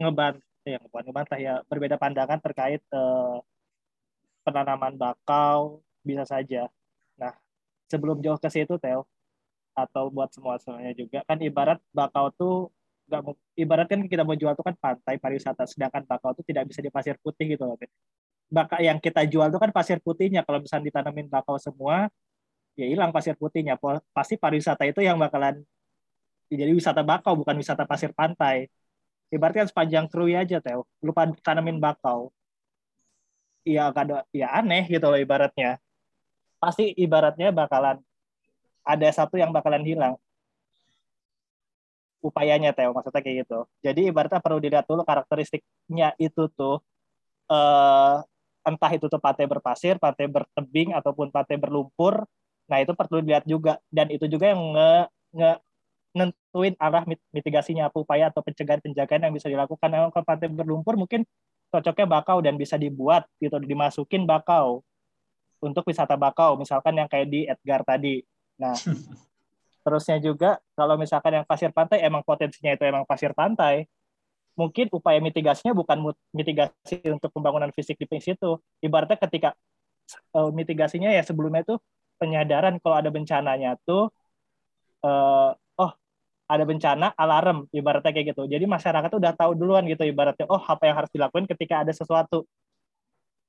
[0.02, 3.40] ngeban yang bukan ngebantah ya berbeda pandangan terkait uh,
[4.44, 6.68] penanaman bakau bisa saja.
[7.16, 7.32] Nah,
[7.88, 9.08] sebelum jauh ke situ Tel
[9.72, 12.56] atau buat semua semuanya juga kan ibarat bakau tuh
[13.10, 13.22] nggak
[13.58, 16.94] ibarat kan kita mau jual tuh kan pantai pariwisata sedangkan bakau tuh tidak bisa di
[16.94, 17.76] pasir putih gitu loh.
[18.50, 20.46] Bakau yang kita jual tuh kan pasir putihnya.
[20.46, 22.08] Kalau misalnya ditanamin bakau semua
[22.78, 23.82] ya hilang pasir putihnya.
[24.14, 25.66] Pasti pariwisata itu yang bakalan
[26.50, 28.70] jadi wisata bakau bukan wisata pasir pantai.
[29.30, 32.34] Ibaratnya sepanjang krui aja Teo lupa tanamin bakau.
[33.62, 35.78] Ya ada ya aneh gitu loh ibaratnya.
[36.58, 38.02] Pasti ibaratnya bakalan
[38.82, 40.18] ada satu yang bakalan hilang
[42.20, 46.84] upayanya Teo maksudnya kayak gitu jadi ibaratnya perlu dilihat dulu karakteristiknya itu tuh
[47.52, 48.16] eh,
[48.68, 52.28] entah itu tuh pantai berpasir pantai bertebing ataupun pantai berlumpur
[52.70, 54.94] nah itu perlu dilihat juga dan itu juga yang nge,
[55.34, 55.52] nge
[56.14, 59.90] nentuin arah mitigasinya apa upaya atau pencegahan penjagaan yang bisa dilakukan.
[59.90, 61.22] Kalau ke pantai berlumpur mungkin
[61.70, 64.82] cocoknya bakau dan bisa dibuat gitu dimasukin bakau
[65.62, 68.26] untuk wisata bakau misalkan yang kayak di Edgar tadi.
[68.58, 68.74] Nah,
[69.86, 73.88] terusnya juga kalau misalkan yang pasir pantai emang potensinya itu emang pasir pantai,
[74.60, 78.60] mungkin upaya mitigasinya bukan mitigasi untuk pembangunan fisik di situ.
[78.84, 79.50] Ibaratnya ketika
[80.36, 81.76] uh, mitigasinya ya sebelumnya itu
[82.20, 82.78] penyadaran.
[82.84, 84.12] Kalau ada bencananya tuh
[85.08, 85.56] uh,
[86.50, 87.70] ada bencana alarm.
[87.70, 88.44] Ibaratnya kayak gitu.
[88.50, 92.50] Jadi masyarakat udah tahu duluan gitu ibaratnya oh apa yang harus dilakukan ketika ada sesuatu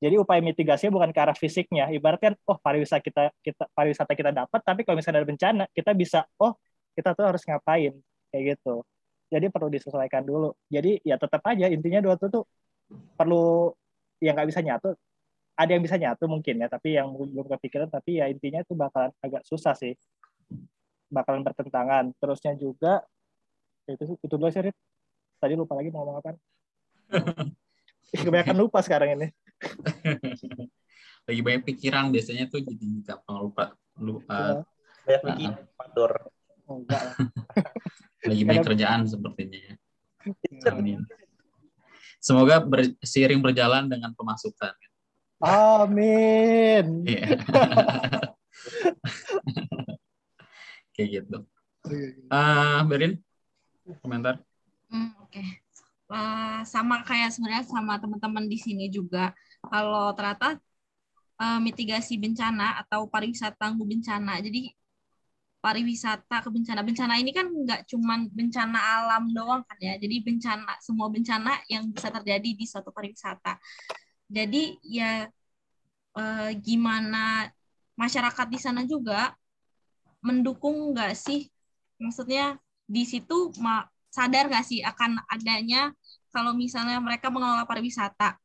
[0.01, 4.61] jadi upaya mitigasinya bukan ke arah fisiknya ibaratnya oh pariwisata kita kita pariwisata kita dapat
[4.65, 6.57] tapi kalau misalnya ada bencana kita bisa oh
[6.97, 7.95] kita tuh harus ngapain
[8.33, 8.83] kayak gitu
[9.31, 12.45] jadi perlu disesuaikan dulu jadi ya tetap aja intinya dua tuh tuh
[13.15, 13.71] perlu
[14.19, 14.97] yang nggak bisa nyatu
[15.55, 19.13] ada yang bisa nyatu mungkin ya tapi yang belum kepikiran tapi ya intinya itu bakalan
[19.21, 19.93] agak susah sih
[21.11, 22.15] bakalan bertentangan.
[22.17, 23.03] Terusnya juga
[23.91, 24.71] itu itu dulu sih,
[25.43, 26.31] Tadi lupa lagi mau ngomong apa.
[28.25, 29.29] Kebanyakan lupa sekarang ini.
[31.29, 33.65] lagi banyak pikiran biasanya tuh jadi gampang lupa.
[34.01, 34.65] Lupa.
[35.05, 35.19] Ya.
[35.21, 36.29] Banyak uh,
[36.71, 36.87] Oh,
[38.31, 39.75] lagi banyak kerjaan sepertinya ya.
[42.23, 44.71] Semoga ber, seiring berjalan dengan pemasukan.
[45.43, 47.03] Amin.
[47.11, 47.35] Yeah
[51.01, 51.39] kayak gitu.
[52.29, 53.17] Uh, Berin,
[54.05, 54.37] komentar?
[54.93, 55.49] Hmm, Oke, okay.
[56.13, 59.33] uh, sama kayak sebenarnya sama teman-teman di sini juga.
[59.61, 60.57] Kalau ternyata
[61.41, 64.73] uh, mitigasi bencana atau pariwisata tangguh bencana, jadi
[65.61, 66.81] pariwisata ke bencana.
[66.81, 69.95] Bencana ini kan nggak cuma bencana alam doang kan ya.
[70.01, 73.61] Jadi bencana semua bencana yang bisa terjadi di suatu pariwisata.
[74.31, 75.29] Jadi ya
[76.17, 77.51] eh, gimana
[77.95, 79.37] masyarakat di sana juga
[80.25, 81.53] mendukung nggak sih?
[82.01, 82.57] Maksudnya
[82.89, 83.53] di situ
[84.11, 85.93] sadar nggak sih akan adanya
[86.33, 88.39] kalau misalnya mereka mengelola pariwisata,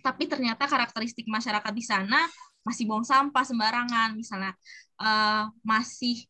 [0.00, 2.26] tapi ternyata karakteristik masyarakat di sana
[2.60, 4.52] masih buang sampah sembarangan, misalnya
[5.00, 6.24] uh, masih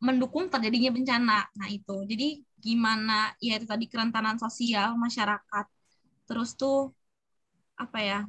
[0.00, 1.38] mendukung terjadinya bencana.
[1.56, 5.66] Nah itu, jadi gimana ya itu tadi kerentanan sosial masyarakat.
[6.28, 6.92] Terus tuh
[7.76, 8.20] apa ya?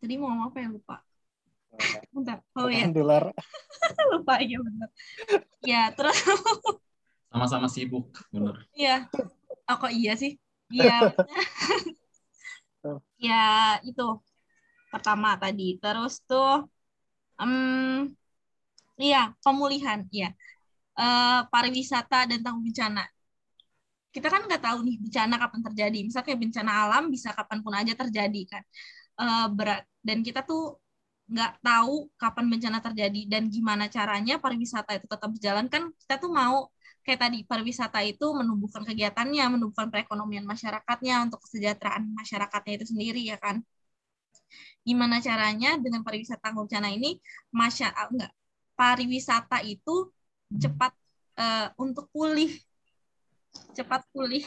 [0.00, 0.96] Tadi mau ngomong apa ya lupa?
[2.12, 2.38] Bentar.
[2.54, 2.86] Oh ya.
[2.92, 3.32] Dolar.
[4.12, 4.88] Lupa ya benar.
[5.64, 6.14] Ya, terus
[7.32, 8.62] sama-sama sibuk, benar.
[8.76, 9.10] Iya.
[9.66, 10.38] Oh kok iya sih?
[10.70, 11.10] Iya.
[13.26, 13.34] ya,
[13.88, 14.02] itu.
[14.92, 15.62] Pertama tadi.
[15.82, 16.68] Terus tuh
[17.40, 18.06] um,
[19.02, 20.28] iya, pemulihan, iya.
[20.94, 23.02] Uh, pariwisata dan tanggung bencana
[24.14, 25.98] kita kan nggak tahu nih bencana kapan terjadi.
[26.06, 28.62] Misalnya bencana alam bisa kapan pun aja terjadi kan.
[29.18, 30.78] Uh, berat dan kita tuh
[31.24, 36.30] nggak tahu kapan bencana terjadi dan gimana caranya pariwisata itu tetap berjalan kan kita tuh
[36.30, 36.68] mau
[37.04, 43.36] kayak tadi pariwisata itu menumbuhkan kegiatannya, menumbuhkan perekonomian masyarakatnya untuk kesejahteraan masyarakatnya itu sendiri ya
[43.36, 43.60] kan.
[44.84, 47.20] Gimana caranya dengan pariwisata tangguh bencana ini
[47.52, 48.32] masyarakat enggak
[48.74, 50.10] pariwisata itu
[50.50, 50.92] cepat
[51.38, 52.50] uh, untuk pulih
[53.74, 54.42] cepat pulih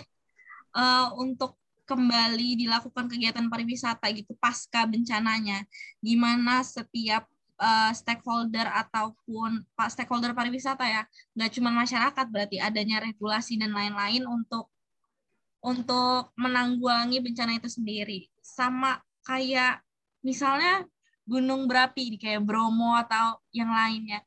[0.75, 1.55] uh, untuk
[1.87, 5.63] kembali dilakukan kegiatan pariwisata gitu pasca bencananya.
[6.03, 11.03] Gimana setiap uh, stakeholder ataupun pak stakeholder pariwisata ya,
[11.37, 14.69] nggak cuma masyarakat berarti adanya regulasi dan lain-lain untuk
[15.61, 18.29] untuk menanggulangi bencana itu sendiri.
[18.39, 19.81] Sama kayak
[20.23, 20.85] misalnya
[21.27, 24.23] gunung berapi kayak Bromo atau yang lainnya.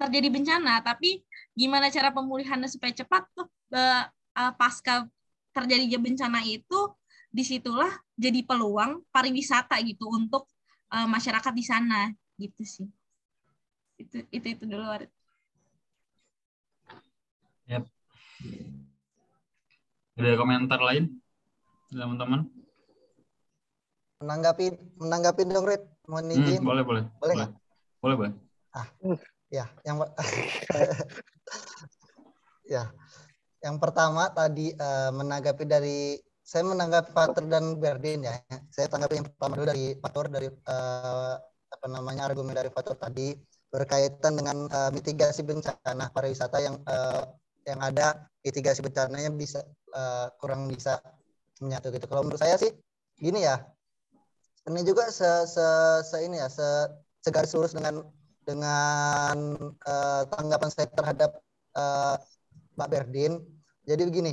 [0.00, 1.20] Terjadi bencana, tapi
[1.52, 3.28] gimana cara pemulihannya supaya cepat?
[3.36, 5.06] Tuh uh, pasca
[5.52, 6.90] terjadinya bencana itu
[7.30, 10.50] di situlah jadi peluang pariwisata gitu untuk
[10.90, 12.10] uh, masyarakat di sana
[12.40, 12.88] gitu sih
[14.00, 15.12] itu itu itu dulu Arit.
[17.68, 17.84] Yep.
[20.16, 21.20] Ada komentar lain
[21.92, 22.48] teman-teman?
[24.24, 24.66] Menanggapi
[25.00, 26.60] menanggapi dong Rit, mohon hmm, izin.
[26.60, 27.04] Hmm, boleh boleh.
[27.20, 27.48] Boleh boleh.
[28.00, 28.32] Boleh, boleh.
[28.72, 28.88] Ah,
[29.52, 30.00] ya, yang
[32.74, 32.84] ya.
[33.60, 38.40] Yang pertama tadi uh, menanggapi dari saya menanggapi Pater dan Berdin ya.
[38.72, 41.36] Saya tanggapi yang pertama dulu dari Pater dari uh,
[41.70, 43.34] apa namanya argumen dari Fatur tadi
[43.70, 47.22] berkaitan dengan uh, mitigasi bencana pariwisata yang uh,
[47.64, 49.62] yang ada mitigasi bencananya bisa
[49.94, 50.98] uh, kurang bisa
[51.62, 52.08] menyatu gitu.
[52.10, 52.72] Kalau menurut saya sih
[53.20, 53.62] gini ya.
[54.68, 55.66] Ini juga se, se,
[56.04, 56.66] se ini ya se
[57.24, 58.04] segaris lurus dengan
[58.44, 59.36] dengan
[59.88, 61.40] uh, tanggapan saya terhadap
[61.76, 62.16] uh,
[62.76, 63.40] Mbak Berdin.
[63.88, 64.32] Jadi begini.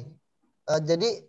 [0.68, 1.24] Uh, jadi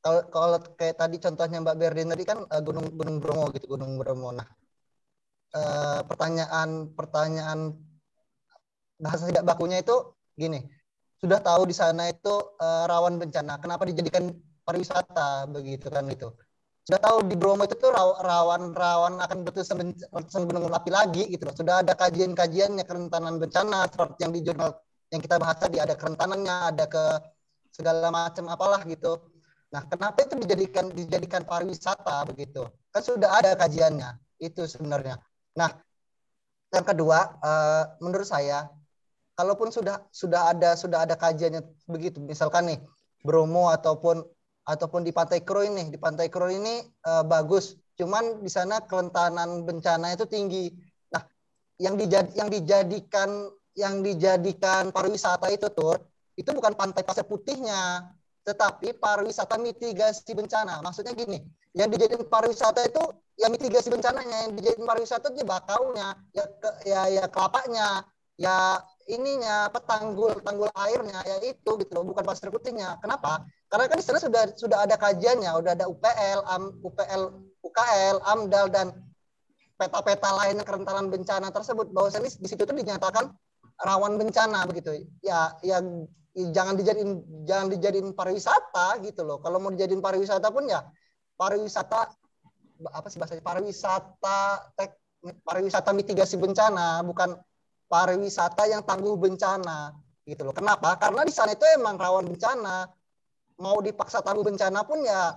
[0.00, 3.98] kalau kalau kayak tadi contohnya Mbak Berdin tadi kan uh, Gunung Gunung Bromo gitu, Gunung
[3.98, 4.30] Bromo.
[4.34, 4.46] Nah,
[5.50, 7.74] Eh, pertanyaan pertanyaan
[9.02, 10.62] bahasa tidak bakunya itu gini.
[11.18, 12.30] Sudah tahu di sana itu
[12.62, 13.58] uh, rawan bencana.
[13.60, 14.30] Kenapa dijadikan
[14.64, 15.50] pariwisata?
[15.50, 16.30] Begitu kan itu
[16.86, 21.54] sudah tahu di Bromo itu tuh rawan rawan akan letusan gunung api lagi gitu loh.
[21.54, 24.70] Sudah ada kajian-kajiannya kerentanan bencana seperti yang di jurnal
[25.10, 27.04] yang kita bahas tadi ada kerentanannya ada ke
[27.74, 29.18] segala macam apalah gitu.
[29.74, 32.66] Nah kenapa itu dijadikan dijadikan pariwisata begitu?
[32.94, 35.20] Kan sudah ada kajiannya itu sebenarnya
[35.58, 35.70] Nah,
[36.70, 38.70] yang kedua, uh, menurut saya,
[39.34, 42.78] kalaupun sudah sudah ada sudah ada kajiannya begitu, misalkan nih
[43.26, 44.22] Bromo ataupun
[44.62, 49.66] ataupun di Pantai Kro ini, di Pantai Kro ini uh, bagus, cuman di sana kerentanan
[49.66, 50.70] bencana itu tinggi.
[51.10, 51.26] Nah,
[51.82, 55.98] yang dijad, yang dijadikan yang dijadikan pariwisata itu tuh
[56.38, 58.14] itu bukan pantai pasir putihnya,
[58.46, 60.78] tetapi pariwisata mitigasi bencana.
[60.80, 61.42] Maksudnya gini,
[61.74, 63.02] yang dijadikan pariwisata itu
[63.40, 68.04] ya mitigasi bencananya yang dijadiin pariwisata itu bakaunya ya ke, ya ya kelapanya
[68.36, 73.00] ya ininya petanggul tanggul airnya ya itu gitu loh bukan pasir putihnya.
[73.00, 73.44] Kenapa?
[73.66, 77.22] Karena kan di sana sudah sudah ada kajiannya udah ada UPL AM, UPL
[77.60, 78.86] UKL AMDAL dan
[79.76, 81.90] peta-peta lain kerentanan bencana tersebut.
[81.90, 83.28] Bahwa di situ tuh dinyatakan
[83.82, 85.04] rawan bencana begitu.
[85.24, 86.06] Ya yang
[86.54, 89.42] jangan dijadiin jangan dijadiin pariwisata gitu loh.
[89.42, 90.86] Kalau mau dijadiin pariwisata pun ya
[91.34, 92.14] pariwisata
[92.88, 94.40] apa sih bahasa pariwisata
[94.72, 94.96] tek,
[95.44, 97.36] pariwisata mitigasi bencana bukan
[97.90, 99.92] pariwisata yang tangguh bencana
[100.24, 100.54] gitu loh.
[100.54, 100.96] Kenapa?
[100.96, 102.88] Karena di sana itu emang rawan bencana.
[103.60, 105.36] Mau dipaksa tangguh bencana pun ya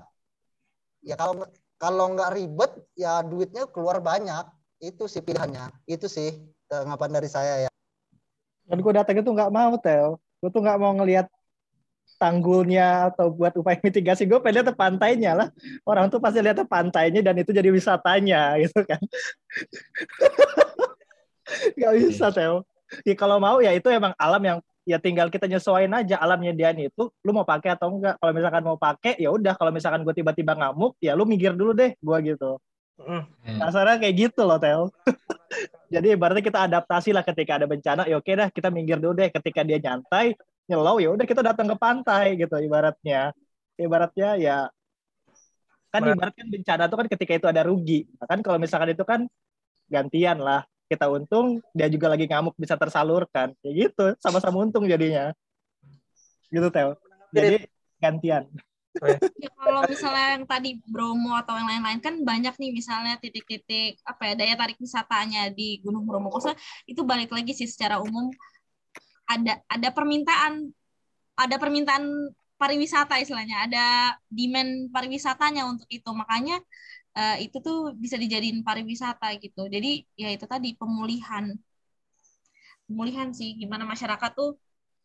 [1.04, 1.44] ya kalau
[1.76, 4.48] kalau nggak ribet ya duitnya keluar banyak.
[4.80, 5.88] Itu sih pilihannya.
[5.88, 6.32] Itu sih
[6.68, 7.72] tanggapan dari saya ya.
[8.64, 10.20] Dan gue datang itu nggak mau, Tel.
[10.40, 11.28] Gue tuh nggak mau ngelihat
[12.24, 14.24] tanggulnya atau buat upaya mitigasi.
[14.24, 15.48] Gue pengen lihat pantainya lah.
[15.84, 19.04] Orang tuh pasti lihat pantainya dan itu jadi wisatanya gitu kan.
[21.76, 22.64] Nggak bisa Teo
[23.02, 26.70] ya kalau mau ya itu emang alam yang ya tinggal kita nyesuaiin aja alamnya dia
[26.76, 29.58] itu lu mau pakai atau enggak kalau misalkan mau pakai ya udah.
[29.58, 32.62] Kalau misalkan gue tiba-tiba ngamuk ya lu minggir dulu deh gue gitu.
[33.42, 34.94] Kasarnya kayak gitu loh Teo
[35.94, 39.34] jadi berarti kita adaptasi lah ketika ada bencana ya oke dah kita minggir dulu deh.
[39.34, 40.38] Ketika dia nyantai
[40.70, 43.36] nyelau ya udah kita datang ke pantai gitu ibaratnya.
[43.76, 44.58] Ibaratnya ya
[45.94, 48.10] kan ibaratkan bencana itu kan ketika itu ada rugi.
[48.18, 49.26] Nah, kan kalau misalkan itu kan
[49.90, 50.66] gantian lah.
[50.84, 53.56] Kita untung dia juga lagi ngamuk bisa tersalurkan.
[53.66, 55.34] Ya gitu sama-sama untung jadinya.
[56.54, 56.98] Gitu Teo
[57.34, 57.66] jadi
[57.98, 58.46] gantian.
[59.02, 64.22] Ya, kalau misalnya yang tadi Bromo atau yang lain-lain kan banyak nih misalnya titik-titik apa
[64.30, 66.30] ya daya tarik wisatanya di Gunung Bromo.
[66.30, 66.54] Kosa
[66.86, 68.30] itu balik lagi sih secara umum
[69.30, 70.72] ada ada permintaan
[71.34, 73.86] ada permintaan pariwisata istilahnya ada
[74.32, 76.10] demand pariwisatanya untuk itu.
[76.16, 76.62] Makanya
[77.18, 79.68] uh, itu tuh bisa dijadiin pariwisata gitu.
[79.68, 81.52] Jadi ya itu tadi pemulihan.
[82.88, 84.56] Pemulihan sih gimana masyarakat tuh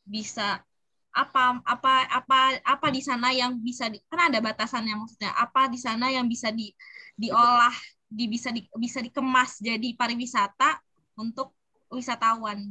[0.07, 0.63] bisa
[1.09, 5.79] apa apa apa apa di sana yang bisa di, kan ada batasannya maksudnya apa di
[5.81, 6.71] sana yang bisa di
[7.19, 7.75] diolah
[8.07, 10.79] di bisa di, bisa dikemas jadi pariwisata
[11.19, 11.57] untuk
[11.91, 12.71] wisatawan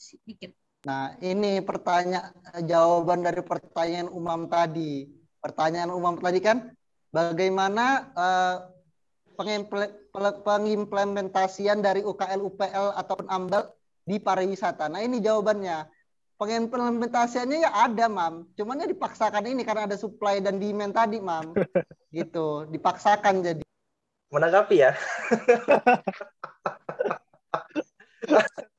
[0.00, 2.32] sedikit Nah, ini pertanyaan
[2.64, 5.04] jawaban dari pertanyaan Umam tadi.
[5.36, 6.72] Pertanyaan Umam tadi kan
[7.12, 8.56] bagaimana uh,
[10.44, 13.76] pengimplementasian dari UKL UPL ataupun AMDAL
[14.08, 14.88] di pariwisata.
[14.88, 15.84] Nah, ini jawabannya.
[16.40, 18.48] Pengimplementasiannya ya ada, Mam.
[18.56, 21.52] Cuman ya dipaksakan ini karena ada supply dan demand tadi, Mam.
[22.16, 23.60] gitu, dipaksakan jadi.
[24.32, 24.96] Menanggapi ya.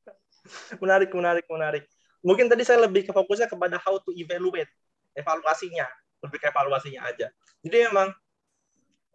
[0.79, 1.83] menarik, menarik, menarik.
[2.21, 4.69] Mungkin tadi saya lebih ke fokusnya kepada how to evaluate,
[5.17, 5.89] evaluasinya,
[6.21, 7.27] lebih ke evaluasinya aja.
[7.65, 8.13] Jadi memang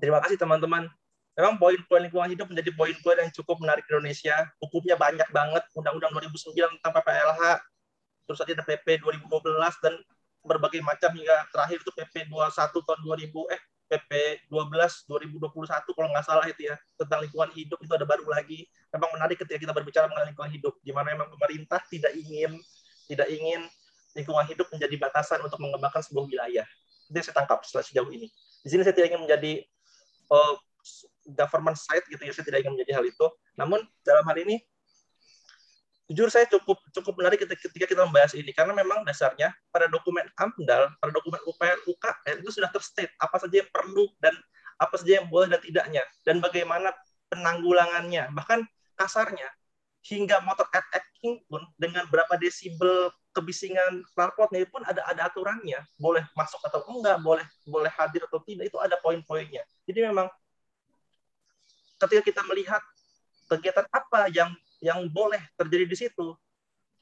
[0.03, 0.91] terima kasih teman-teman.
[1.37, 4.49] Memang poin-poin lingkungan hidup menjadi poin-poin yang cukup menarik di Indonesia.
[4.57, 7.43] Hukumnya banyak banget, Undang-Undang 2009 tentang PPLH,
[8.25, 9.95] terus ada PP 2012 dan
[10.47, 15.63] berbagai macam hingga terakhir itu PP 21 tahun 2000 eh PP 12 2021
[15.95, 18.67] kalau nggak salah itu ya tentang lingkungan hidup itu ada baru lagi.
[18.91, 22.59] Memang menarik ketika kita berbicara mengenai lingkungan hidup di mana memang pemerintah tidak ingin
[23.07, 23.63] tidak ingin
[24.19, 26.67] lingkungan hidup menjadi batasan untuk mengembangkan sebuah wilayah.
[27.07, 28.27] Itu yang saya tangkap setelah sejauh ini.
[28.65, 29.53] Di sini saya tidak ingin menjadi
[30.35, 30.55] uh,
[31.35, 33.27] government side gitu ya saya tidak ingin menjadi hal itu.
[33.55, 34.59] Namun dalam hal ini
[36.07, 40.95] jujur saya cukup cukup menarik ketika kita membahas ini karena memang dasarnya pada dokumen AMDAL,
[41.03, 44.35] pada dokumen UPR, UKL itu sudah terstate apa saja yang perlu dan
[44.79, 46.95] apa saja yang boleh dan tidaknya dan bagaimana
[47.27, 48.31] penanggulangannya.
[48.31, 48.63] Bahkan
[48.95, 49.51] kasarnya
[50.07, 55.83] hingga motor acting pun dengan berapa desibel kebisingan knalpotnya pun ada ada aturannya.
[55.99, 59.67] Boleh masuk atau enggak boleh boleh hadir atau tidak itu ada poin-poinnya.
[59.91, 60.31] Jadi memang
[61.99, 62.83] ketika kita melihat
[63.51, 64.55] kegiatan apa yang
[64.87, 66.39] yang boleh terjadi di situ.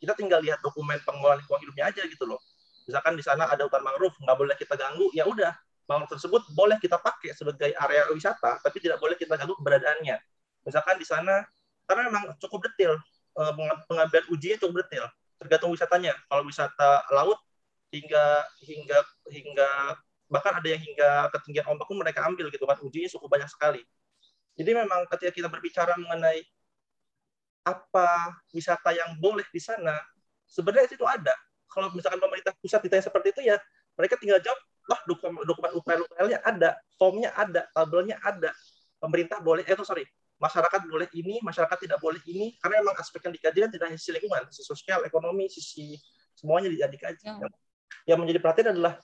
[0.00, 2.40] Kita tinggal lihat dokumen pengelolaan lingkungan hidupnya aja gitu loh.
[2.88, 5.52] Misalkan di sana ada hutan mangrove, nggak boleh kita ganggu, ya udah
[5.84, 10.16] mangrove tersebut boleh kita pakai sebagai area wisata, tapi tidak boleh kita ganggu keberadaannya.
[10.64, 11.44] Misalkan di sana,
[11.84, 12.96] karena memang cukup detail,
[13.40, 13.52] eh,
[13.88, 15.04] pengambilan ujinya cukup detail,
[15.40, 16.12] tergantung wisatanya.
[16.28, 17.40] Kalau wisata laut
[17.92, 18.24] hingga
[18.64, 18.98] hingga
[19.30, 19.68] hingga
[20.26, 23.80] bahkan ada yang hingga ketinggian ombak pun mereka ambil gitu kan ujinya cukup banyak sekali.
[24.54, 26.42] Jadi memang ketika kita berbicara mengenai
[27.64, 29.96] apa wisata yang boleh di sana,
[30.44, 31.32] sebenarnya itu ada.
[31.66, 33.56] Kalau misalkan pemerintah pusat ditanya seperti itu ya,
[33.96, 38.52] mereka tinggal jawab, wah dokumen, dokumen UPL-UPL-nya ada, formnya ada, tabelnya ada.
[39.00, 40.04] Pemerintah boleh, eh itu sorry,
[40.38, 43.98] masyarakat boleh ini, masyarakat tidak boleh ini, karena memang aspek yang dikaji kan tidak hanya
[43.98, 45.98] sisi lingkungan, sisi sosial, ekonomi, sisi
[46.36, 47.26] semuanya dikaji.
[47.26, 47.48] Ya.
[48.04, 49.00] Yang menjadi perhatian adalah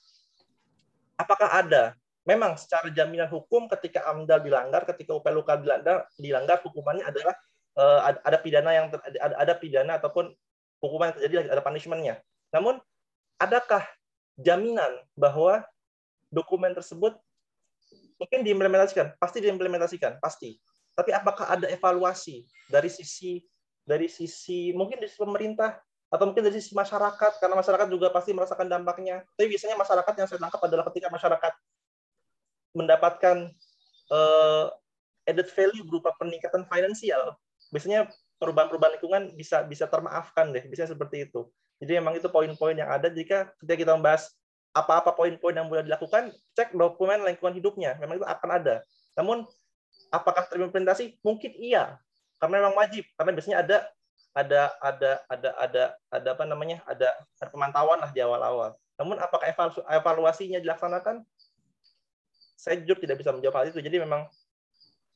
[1.16, 1.96] apakah ada
[2.28, 7.32] memang secara jaminan hukum ketika AMDAL dilanggar, ketika UPL dilanggar, dilanggar hukumannya adalah
[7.78, 10.32] uh, ada pidana yang ter, ada, ada pidana ataupun
[10.80, 12.14] hukuman yang terjadi ada punishmentnya.
[12.50, 12.80] Namun
[13.36, 13.84] adakah
[14.40, 15.62] jaminan bahwa
[16.32, 17.14] dokumen tersebut
[18.16, 19.14] mungkin diimplementasikan?
[19.20, 20.58] Pasti diimplementasikan, pasti.
[20.96, 23.40] Tapi apakah ada evaluasi dari sisi
[23.84, 28.66] dari sisi mungkin dari pemerintah atau mungkin dari sisi masyarakat karena masyarakat juga pasti merasakan
[28.66, 29.22] dampaknya.
[29.38, 31.52] Tapi biasanya masyarakat yang saya tangkap adalah ketika masyarakat
[32.74, 33.36] mendapatkan
[34.10, 34.70] uh,
[35.26, 37.38] added value berupa peningkatan finansial
[37.70, 41.46] biasanya perubahan-perubahan lingkungan bisa bisa termaafkan deh, bisa seperti itu.
[41.80, 44.36] Jadi memang itu poin-poin yang ada jika ketika kita membahas
[44.70, 48.74] apa-apa poin-poin yang boleh dilakukan, cek dokumen lingkungan hidupnya, memang itu akan ada.
[49.18, 49.48] Namun
[50.12, 51.18] apakah terimplementasi?
[51.24, 51.98] Mungkin iya,
[52.38, 53.76] karena memang wajib, karena biasanya ada
[54.30, 55.82] ada ada ada ada
[56.14, 57.10] ada apa namanya ada,
[57.42, 58.78] ada pemantauan lah di awal-awal.
[59.00, 59.48] Namun apakah
[59.90, 61.24] evaluasinya dilaksanakan?
[62.54, 63.80] Saya jujur tidak bisa menjawab hal itu.
[63.80, 64.28] Jadi memang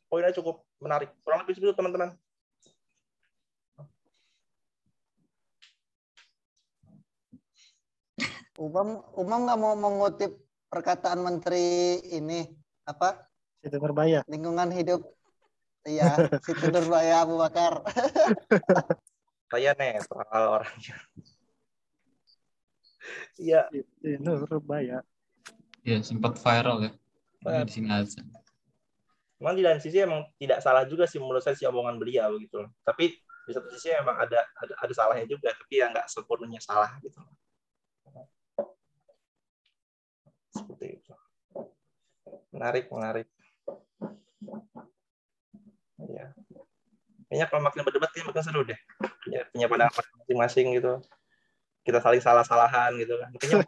[0.09, 1.13] poinnya cukup menarik.
[1.21, 2.17] Kurang lebih seperti itu teman-teman.
[8.55, 10.39] Umam Umam nggak mau mengutip
[10.71, 12.47] perkataan Menteri ini
[12.87, 13.27] apa?
[13.59, 14.23] Situ Nurbaya.
[14.31, 15.03] Lingkungan hidup.
[15.83, 16.15] Iya,
[16.47, 17.83] Situ Nurbaya Abu Bakar.
[19.51, 20.97] Saya netral orangnya.
[23.39, 23.67] Iya.
[23.75, 25.03] Situ Nurbaya.
[25.83, 26.93] Iya, sempat viral ya.
[27.67, 28.23] Di sini aja.
[29.43, 32.71] Memang di lain sisi emang tidak salah juga sih menurut saya si omongan beliau gitu.
[32.87, 36.89] Tapi di satu sisi emang ada ada, ada salahnya juga, tapi ya nggak sempurnanya salah
[37.03, 37.21] gitu
[40.55, 41.13] seperti itu.
[42.55, 43.27] Menarik menarik.
[46.07, 46.31] Ya
[47.35, 48.79] kayaknya kalau makin berdebat kayak makin seru deh.
[49.27, 51.03] Punya, punya pandangan masing-masing gitu.
[51.83, 53.35] Kita saling salah-salahan gitu kan.
[53.43, 53.67] Kayaknya,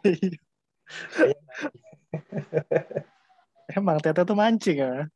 [3.77, 5.11] emang Tete tuh mancing ya.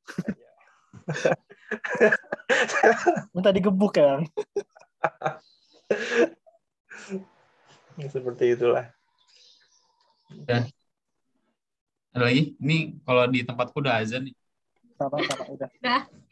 [3.32, 4.20] Minta digebuk ya.
[8.12, 8.92] Seperti itulah.
[10.44, 10.68] Ya.
[12.12, 12.44] Ada lagi?
[12.60, 14.36] Ini kalau di tempatku udah azan nih.
[15.00, 15.70] Sama sama udah.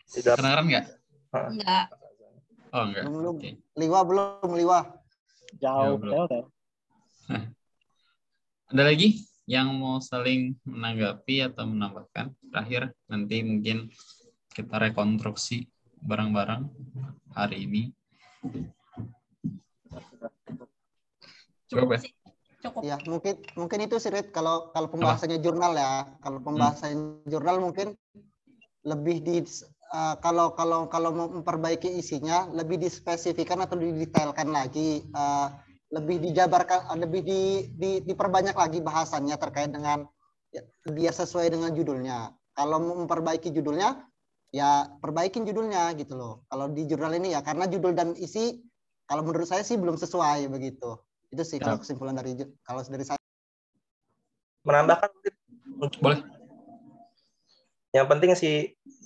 [0.09, 0.85] Tidak Kedengeran nggak?
[1.31, 1.85] Enggak.
[2.75, 3.03] Oh enggak.
[3.07, 3.35] Belum.
[3.39, 3.51] Oke.
[3.79, 4.79] Liwa belum, Liwa.
[5.55, 6.27] Jauh, belum.
[6.27, 6.47] jauh.
[8.69, 12.35] Ada lagi yang mau saling menanggapi atau menambahkan?
[12.53, 13.89] Terakhir, nanti mungkin
[14.53, 15.65] kita rekonstruksi
[16.03, 16.69] bareng-bareng
[17.33, 17.81] hari ini.
[21.71, 22.13] Coba, sih.
[22.59, 22.83] Cukup.
[22.83, 26.11] Ya, mungkin mungkin itu sih Rit, kalau kalau pembahasannya jurnal ya.
[26.19, 27.95] Kalau pembahasan jurnal mungkin
[28.83, 35.47] lebih di eh, kalau kalau kalau mau memperbaiki isinya lebih dispesifikan atau didetailkan lagi eh,
[35.95, 37.41] lebih dijabarkan eh, lebih di,
[37.79, 40.03] di diperbanyak lagi bahasannya terkait dengan
[40.51, 42.35] ya, biar sesuai dengan judulnya.
[42.51, 44.03] Kalau mau memperbaiki judulnya
[44.51, 46.33] ya perbaikin judulnya gitu loh.
[46.51, 48.59] Kalau di jurnal ini ya karena judul dan isi
[49.07, 50.99] kalau menurut saya sih belum sesuai begitu.
[51.29, 52.33] Itu sih kalau kesimpulan dari
[52.65, 53.21] kalau dari saya.
[54.65, 55.09] menambahkan
[56.03, 56.19] Boleh.
[57.89, 58.55] Yang penting sih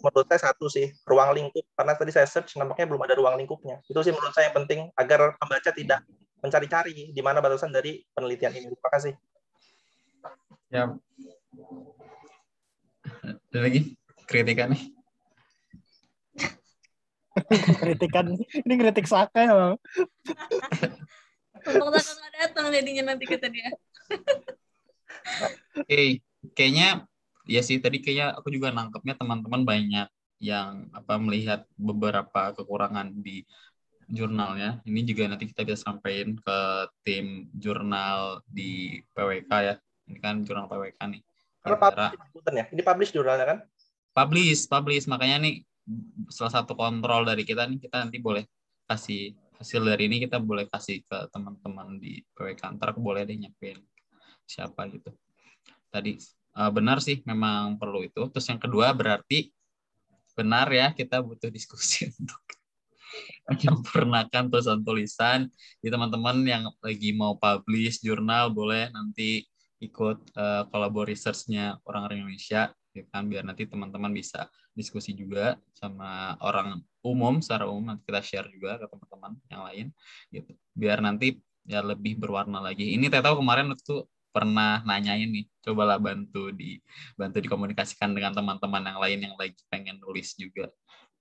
[0.03, 3.79] menurut saya satu sih ruang lingkup karena tadi saya search nampaknya belum ada ruang lingkupnya.
[3.87, 6.03] Itu sih menurut saya yang penting agar pembaca tidak
[6.43, 8.67] mencari-cari di mana batasan dari penelitian ini.
[8.75, 9.13] Terima kasih.
[10.67, 10.83] Ya.
[13.23, 13.95] Ada lagi
[14.27, 14.83] kritikan nih?
[17.81, 19.75] Kritikan ini kritik Saka ya, Bang.
[21.63, 23.69] Untung Saka nggak datang jadinya nanti kata dia.
[25.79, 26.19] Oke,
[26.57, 27.07] kayaknya
[27.47, 30.07] ya sih tadi kayaknya aku juga nangkepnya teman-teman banyak
[30.43, 33.47] yang apa melihat beberapa kekurangan di
[34.11, 34.83] jurnalnya.
[34.83, 36.59] Ini juga nanti kita bisa sampaikan ke
[37.07, 39.75] tim jurnal di PWK ya.
[40.11, 41.21] Ini kan jurnal PWK nih.
[41.63, 42.65] Karena publish ya.
[42.67, 43.59] Ini publish jurnalnya kan?
[44.13, 45.05] publish, publish.
[45.09, 45.65] Makanya nih
[46.31, 48.47] salah satu kontrol dari kita nih kita nanti boleh
[48.87, 52.75] kasih hasil dari ini kita boleh kasih ke teman-teman di PWK.
[52.75, 53.39] Ntar aku boleh deh
[54.43, 55.09] siapa gitu.
[55.87, 56.19] Tadi
[56.59, 58.27] eh, benar sih memang perlu itu.
[58.27, 59.47] Terus yang kedua berarti
[60.35, 62.43] benar ya kita butuh diskusi untuk
[63.47, 65.47] menyempurnakan tulisan-tulisan
[65.79, 69.47] di teman-teman yang lagi mau publish jurnal boleh nanti
[69.79, 76.37] ikut eh, kolabor research-nya orang-orang Indonesia ya kan biar nanti teman-teman bisa diskusi juga sama
[76.41, 79.85] orang umum secara umum nanti kita share juga ke teman-teman yang lain
[80.31, 80.51] gitu.
[80.71, 81.37] Biar nanti
[81.67, 82.95] ya lebih berwarna lagi.
[82.95, 86.81] Ini saya tahu kemarin itu pernah nanyain nih cobalah bantu di
[87.13, 90.71] bantu dikomunikasikan dengan teman-teman yang lain yang lagi pengen nulis juga.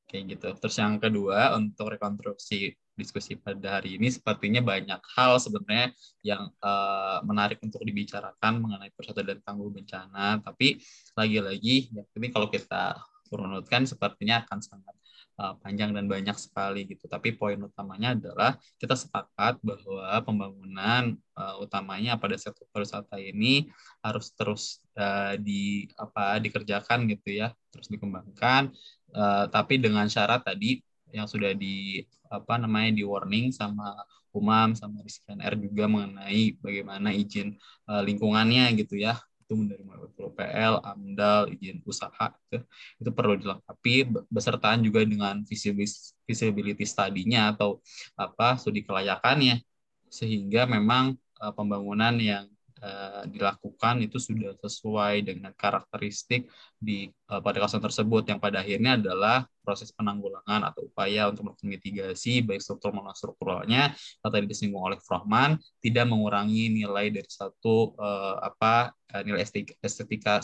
[0.09, 0.49] Kayak gitu.
[0.61, 7.19] Terus yang kedua untuk rekonstruksi diskusi pada hari ini sepertinya banyak hal sebenarnya yang eh,
[7.25, 10.41] menarik untuk dibicarakan mengenai persatuan dan tangguh bencana.
[10.41, 10.81] Tapi
[11.17, 13.01] lagi-lagi ya ini kalau kita
[13.33, 14.95] runutkan sepertinya akan sangat
[15.39, 17.09] uh, panjang dan banyak sekali gitu.
[17.09, 23.69] Tapi poin utamanya adalah kita sepakat bahwa pembangunan uh, utamanya pada sektor pariwisata ini
[24.05, 28.73] harus terus uh, di apa dikerjakan gitu ya, terus dikembangkan.
[29.13, 30.81] Uh, tapi dengan syarat tadi
[31.13, 32.01] yang sudah di
[32.33, 33.93] apa namanya di warning sama
[34.33, 37.53] Umam sama Rizky R juga mengenai bagaimana izin
[37.85, 39.21] uh, lingkungannya gitu ya
[39.53, 42.59] itu dari mulai PL, AMDAL, izin usaha itu,
[43.05, 47.85] itu perlu dilengkapi besertaan juga dengan visibility, study-nya atau
[48.17, 49.61] apa studi kelayakannya.
[50.09, 52.49] Sehingga memang uh, pembangunan yang
[52.83, 58.29] uh, dilakukan itu sudah sesuai dengan karakteristik di uh, pada kawasan tersebut.
[58.29, 63.95] Yang pada akhirnya adalah proses penanggulangan atau upaya untuk melakukan mitigasi baik struktur maupun strukturalnya
[64.19, 68.91] tadi disinggung oleh Frahman tidak mengurangi nilai dari satu uh, apa
[69.23, 70.35] nilai estetika, estetika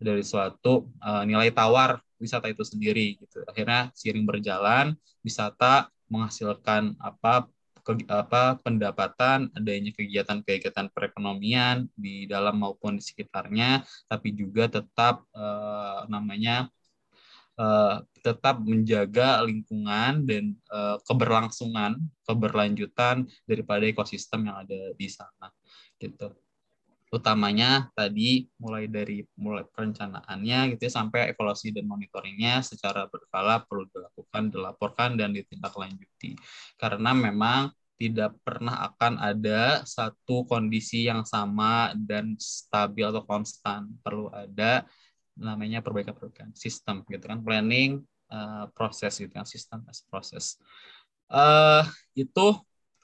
[0.00, 3.42] dari suatu uh, nilai tawar wisata itu sendiri gitu.
[3.44, 4.94] Akhirnya seiring berjalan
[5.26, 7.50] wisata menghasilkan apa
[7.82, 16.06] ke, apa pendapatan adanya kegiatan-kegiatan perekonomian di dalam maupun di sekitarnya tapi juga tetap uh,
[16.06, 16.70] namanya
[17.58, 25.50] uh, tetap menjaga lingkungan dan uh, keberlangsungan keberlanjutan daripada ekosistem yang ada di sana.
[25.98, 26.30] Gitu
[27.12, 33.84] utamanya tadi mulai dari mulai perencanaannya gitu ya, sampai evaluasi dan monitoringnya secara berkala perlu
[33.92, 36.40] dilakukan, dilaporkan dan ditindaklanjuti.
[36.80, 37.68] Karena memang
[38.00, 43.92] tidak pernah akan ada satu kondisi yang sama dan stabil atau konstan.
[44.00, 44.88] Perlu ada
[45.36, 48.00] namanya perbaikan-perbaikan sistem gitu kan, planning,
[48.32, 50.56] uh, proses gitu kan, sistem as proses.
[51.28, 51.84] Uh,
[52.16, 52.56] itu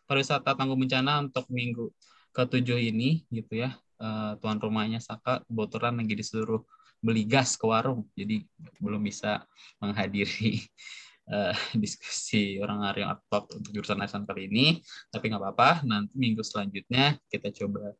[0.09, 1.93] pariwisata tangguh bencana untuk minggu
[2.33, 6.63] ketujuh ini gitu ya uh, tuan rumahnya Saka kebetulan lagi disuruh
[6.99, 8.43] beli gas ke warung, jadi
[8.83, 9.47] belum bisa
[9.79, 10.67] menghadiri
[11.31, 14.67] uh, diskusi orang yang adhoc untuk jurusan ASN kali ini.
[15.13, 17.95] Tapi nggak apa-apa, nanti minggu selanjutnya kita coba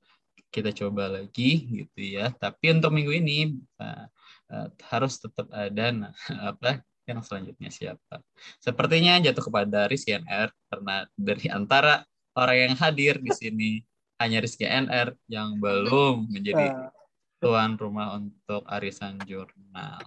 [0.49, 2.33] kita coba lagi gitu ya.
[2.35, 4.07] Tapi untuk minggu ini uh,
[4.51, 6.13] uh, harus tetap ada nah,
[6.51, 8.21] apa yang selanjutnya siapa.
[8.61, 12.05] Sepertinya jatuh kepada Rizky NR karena dari antara
[12.37, 13.71] orang yang hadir di sini
[14.19, 16.91] hanya Rizky NR yang belum menjadi Nah,
[17.39, 20.03] tuan rumah untuk arisan jurnal.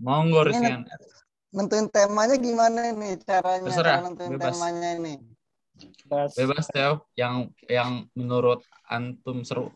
[0.00, 1.00] Monggo Rizky NR.
[1.52, 3.68] Nentuin temanya gimana nih caranya?
[3.68, 4.56] Terserah, cara nentuin bebas.
[4.56, 5.14] temanya ini.
[6.08, 6.30] bebas.
[6.32, 9.68] Bebas Teo yang yang menurut antum seru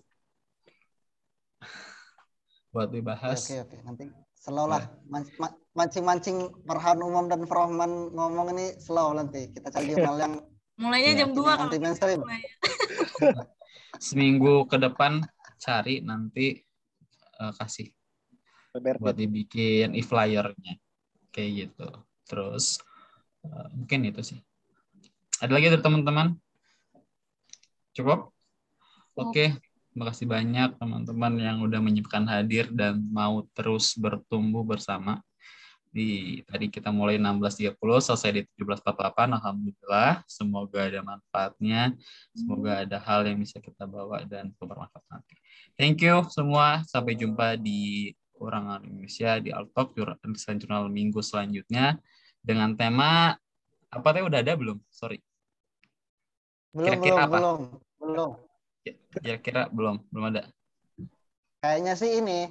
[2.73, 3.45] buat dibahas.
[3.45, 3.77] oke, oke.
[3.85, 4.89] Nanti slow lah.
[5.09, 9.55] Man- ma- Mancing-mancing Farhan Umam dan Frohman ngomong ini slow nanti.
[9.55, 10.35] Kita cari jurnal yang
[10.81, 11.77] Mulainya Iya, jam 2 kalau.
[14.01, 15.21] Seminggu ke depan
[15.61, 16.57] cari nanti
[17.37, 17.93] eh, kasih
[18.73, 19.13] buat Berbeda.
[19.13, 20.81] dibikin e-flyernya
[21.29, 21.89] kayak gitu.
[22.25, 22.81] Terus
[23.45, 24.41] eh, mungkin itu sih.
[25.45, 26.37] Ada lagi dari teman-teman?
[27.93, 28.33] Cukup?
[29.21, 29.61] Oke,
[29.93, 35.21] terima kasih banyak teman-teman yang udah menyempatkan hadir dan mau terus bertumbuh bersama.
[35.91, 40.23] Di tadi kita mulai 16.30 selesai di 17.48 alhamdulillah.
[40.31, 41.99] Semoga ada manfaatnya,
[42.31, 45.35] semoga ada hal yang bisa kita bawa dan bermanfaat nanti.
[45.75, 46.87] Thank you semua.
[46.87, 49.93] Sampai jumpa di Orang Indonesia di Altok
[50.33, 52.01] Desain Jurnal minggu selanjutnya
[52.41, 53.37] dengan tema
[53.91, 54.79] apa teh udah ada belum?
[54.89, 55.21] Sorry.
[56.73, 57.37] Belum, Kira-kira belum, apa?
[57.37, 57.61] belum.
[58.01, 58.31] Belum.
[59.21, 60.43] Kira-kira belum, belum ada.
[61.61, 62.49] Kayaknya sih ini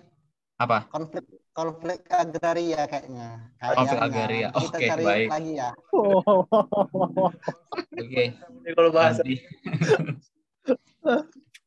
[0.60, 0.86] Apa?
[0.92, 1.26] konflik
[1.60, 3.52] konflik agraria kayaknya.
[3.76, 4.48] Konflik agraria.
[4.56, 5.28] Oke, cari baik.
[5.28, 5.70] lagi ya.
[8.00, 8.24] Oke.
[8.40, 9.20] Jadi kalau bahas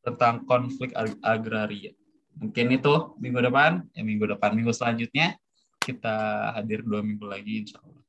[0.01, 1.93] tentang konflik ag- agraria.
[2.33, 5.37] Mungkin itu minggu depan, ya minggu depan, minggu selanjutnya
[5.77, 8.01] kita hadir dua minggu lagi insya Allah.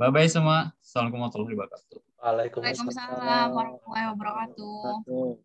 [0.00, 0.72] Bye bye semua.
[0.80, 1.98] Assalamualaikum warahmatullahi wabarakatuh.
[2.20, 3.48] Waalaikumsalam.
[3.52, 5.44] Warahmatullahi wabarakatuh.